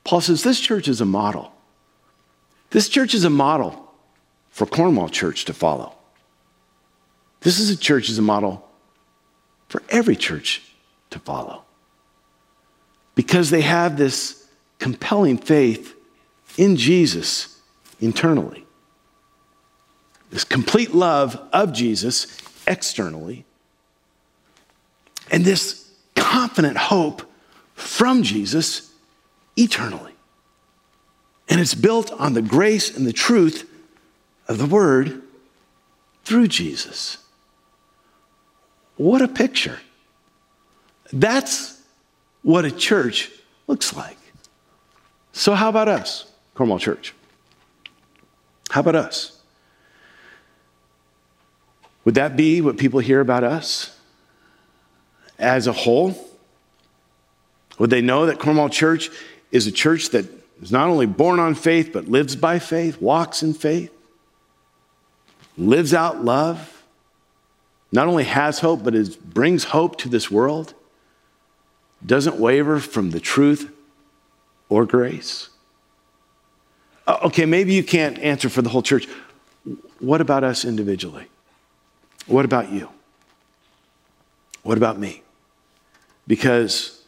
Paul 0.04 0.20
says 0.20 0.42
this 0.42 0.60
church 0.60 0.86
is 0.86 1.00
a 1.00 1.06
model. 1.06 1.52
This 2.70 2.88
church 2.88 3.14
is 3.14 3.24
a 3.24 3.30
model 3.30 3.90
for 4.50 4.66
Cornwall 4.66 5.08
Church 5.08 5.46
to 5.46 5.54
follow. 5.54 5.94
This 7.40 7.58
is 7.58 7.70
a 7.70 7.76
church 7.76 8.10
is 8.10 8.18
a 8.18 8.22
model 8.22 8.68
for 9.68 9.82
every 9.88 10.16
church 10.16 10.62
to 11.10 11.18
follow. 11.18 11.62
Because 13.14 13.50
they 13.50 13.62
have 13.62 13.96
this 13.96 14.46
compelling 14.78 15.38
faith 15.38 15.94
in 16.58 16.76
Jesus 16.76 17.60
internally 17.98 18.65
this 20.36 20.44
complete 20.44 20.92
love 20.92 21.40
of 21.50 21.72
Jesus 21.72 22.26
externally, 22.66 23.46
and 25.30 25.46
this 25.46 25.90
confident 26.14 26.76
hope 26.76 27.22
from 27.72 28.22
Jesus 28.22 28.92
eternally. 29.56 30.12
And 31.48 31.58
it's 31.58 31.74
built 31.74 32.12
on 32.12 32.34
the 32.34 32.42
grace 32.42 32.94
and 32.94 33.06
the 33.06 33.14
truth 33.14 33.66
of 34.46 34.58
the 34.58 34.66
word 34.66 35.22
through 36.26 36.48
Jesus. 36.48 37.16
What 38.98 39.22
a 39.22 39.28
picture. 39.28 39.80
That's 41.14 41.80
what 42.42 42.66
a 42.66 42.70
church 42.70 43.30
looks 43.68 43.96
like. 43.96 44.18
So, 45.32 45.54
how 45.54 45.70
about 45.70 45.88
us, 45.88 46.30
Cornwall 46.54 46.78
Church? 46.78 47.14
How 48.68 48.82
about 48.82 48.96
us? 48.96 49.35
Would 52.06 52.14
that 52.14 52.36
be 52.36 52.60
what 52.60 52.78
people 52.78 53.00
hear 53.00 53.20
about 53.20 53.42
us 53.42 53.98
as 55.40 55.66
a 55.66 55.72
whole? 55.72 56.16
Would 57.80 57.90
they 57.90 58.00
know 58.00 58.26
that 58.26 58.38
Cornwall 58.38 58.68
Church 58.68 59.10
is 59.50 59.66
a 59.66 59.72
church 59.72 60.10
that 60.10 60.24
is 60.62 60.70
not 60.70 60.88
only 60.88 61.06
born 61.06 61.40
on 61.40 61.56
faith, 61.56 61.90
but 61.92 62.06
lives 62.06 62.36
by 62.36 62.60
faith, 62.60 63.02
walks 63.02 63.42
in 63.42 63.54
faith, 63.54 63.92
lives 65.58 65.92
out 65.92 66.24
love, 66.24 66.84
not 67.90 68.06
only 68.06 68.22
has 68.22 68.60
hope, 68.60 68.84
but 68.84 68.94
is, 68.94 69.16
brings 69.16 69.64
hope 69.64 69.98
to 69.98 70.08
this 70.08 70.30
world, 70.30 70.74
doesn't 72.04 72.36
waver 72.36 72.78
from 72.78 73.10
the 73.10 73.20
truth 73.20 73.74
or 74.68 74.86
grace? 74.86 75.48
Okay, 77.08 77.46
maybe 77.46 77.74
you 77.74 77.82
can't 77.82 78.16
answer 78.20 78.48
for 78.48 78.62
the 78.62 78.68
whole 78.68 78.82
church. 78.82 79.08
What 79.98 80.20
about 80.20 80.44
us 80.44 80.64
individually? 80.64 81.26
What 82.26 82.44
about 82.44 82.70
you? 82.72 82.88
What 84.62 84.76
about 84.76 84.98
me? 84.98 85.22
Because 86.26 87.04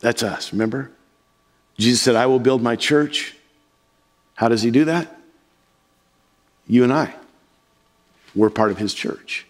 that's 0.00 0.22
us, 0.22 0.52
remember? 0.52 0.90
Jesus 1.76 2.00
said, 2.00 2.16
I 2.16 2.26
will 2.26 2.38
build 2.38 2.62
my 2.62 2.76
church. 2.76 3.36
How 4.34 4.48
does 4.48 4.62
he 4.62 4.70
do 4.70 4.86
that? 4.86 5.18
You 6.66 6.84
and 6.84 6.92
I. 6.92 7.14
We're 8.34 8.50
part 8.50 8.70
of 8.70 8.78
his 8.78 8.94
church. 8.94 9.46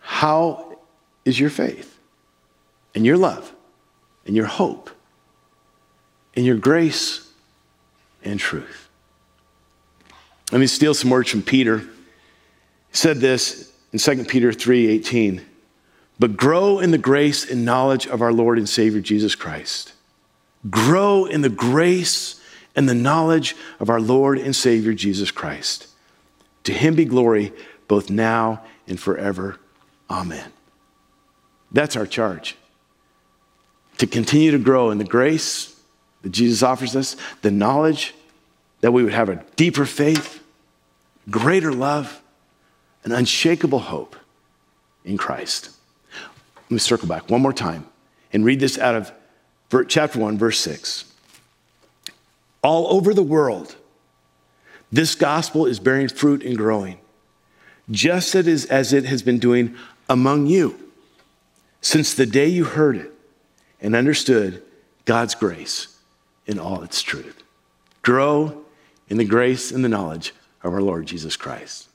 How 0.00 0.78
is 1.24 1.38
your 1.38 1.50
faith 1.50 1.98
and 2.94 3.04
your 3.04 3.16
love 3.16 3.52
and 4.24 4.34
your 4.36 4.46
hope 4.46 4.90
and 6.34 6.46
your 6.46 6.56
grace 6.56 7.30
and 8.22 8.38
truth? 8.38 8.88
Let 10.52 10.60
me 10.60 10.66
steal 10.66 10.94
some 10.94 11.10
words 11.10 11.30
from 11.30 11.42
Peter. 11.42 11.84
Said 12.96 13.18
this 13.18 13.70
in 13.92 13.98
2 13.98 14.24
Peter 14.24 14.54
3 14.54 14.88
18. 14.88 15.44
But 16.18 16.38
grow 16.38 16.78
in 16.78 16.92
the 16.92 16.98
grace 16.98 17.48
and 17.48 17.62
knowledge 17.62 18.06
of 18.06 18.22
our 18.22 18.32
Lord 18.32 18.56
and 18.56 18.66
Savior 18.66 19.02
Jesus 19.02 19.34
Christ. 19.34 19.92
Grow 20.70 21.26
in 21.26 21.42
the 21.42 21.50
grace 21.50 22.40
and 22.74 22.88
the 22.88 22.94
knowledge 22.94 23.54
of 23.80 23.90
our 23.90 24.00
Lord 24.00 24.38
and 24.38 24.56
Savior 24.56 24.94
Jesus 24.94 25.30
Christ. 25.30 25.88
To 26.64 26.72
him 26.72 26.94
be 26.94 27.04
glory 27.04 27.52
both 27.86 28.08
now 28.08 28.62
and 28.88 28.98
forever. 28.98 29.58
Amen. 30.08 30.50
That's 31.70 31.96
our 31.96 32.06
charge. 32.06 32.56
To 33.98 34.06
continue 34.06 34.52
to 34.52 34.58
grow 34.58 34.90
in 34.90 34.96
the 34.96 35.04
grace 35.04 35.78
that 36.22 36.30
Jesus 36.30 36.62
offers 36.62 36.96
us, 36.96 37.14
the 37.42 37.50
knowledge 37.50 38.14
that 38.80 38.92
we 38.92 39.04
would 39.04 39.12
have 39.12 39.28
a 39.28 39.44
deeper 39.54 39.84
faith, 39.84 40.42
greater 41.28 41.74
love, 41.74 42.22
an 43.06 43.12
unshakable 43.12 43.78
hope 43.78 44.16
in 45.04 45.16
Christ. 45.16 45.70
Let 46.56 46.70
me 46.70 46.78
circle 46.78 47.08
back 47.08 47.30
one 47.30 47.40
more 47.40 47.52
time 47.52 47.86
and 48.32 48.44
read 48.44 48.60
this 48.60 48.78
out 48.78 48.96
of 48.96 49.12
chapter 49.88 50.18
1, 50.18 50.36
verse 50.36 50.58
6. 50.60 51.04
All 52.62 52.92
over 52.92 53.14
the 53.14 53.22
world, 53.22 53.76
this 54.90 55.14
gospel 55.14 55.66
is 55.66 55.78
bearing 55.78 56.08
fruit 56.08 56.42
and 56.42 56.58
growing, 56.58 56.98
just 57.90 58.34
as 58.34 58.92
it 58.92 59.04
has 59.04 59.22
been 59.22 59.38
doing 59.38 59.76
among 60.08 60.46
you 60.46 60.90
since 61.80 62.12
the 62.12 62.26
day 62.26 62.48
you 62.48 62.64
heard 62.64 62.96
it 62.96 63.12
and 63.80 63.94
understood 63.94 64.62
God's 65.04 65.36
grace 65.36 65.96
in 66.46 66.58
all 66.58 66.82
its 66.82 67.02
truth. 67.02 67.40
Grow 68.02 68.64
in 69.08 69.16
the 69.16 69.24
grace 69.24 69.70
and 69.70 69.84
the 69.84 69.88
knowledge 69.88 70.34
of 70.64 70.72
our 70.72 70.82
Lord 70.82 71.06
Jesus 71.06 71.36
Christ. 71.36 71.88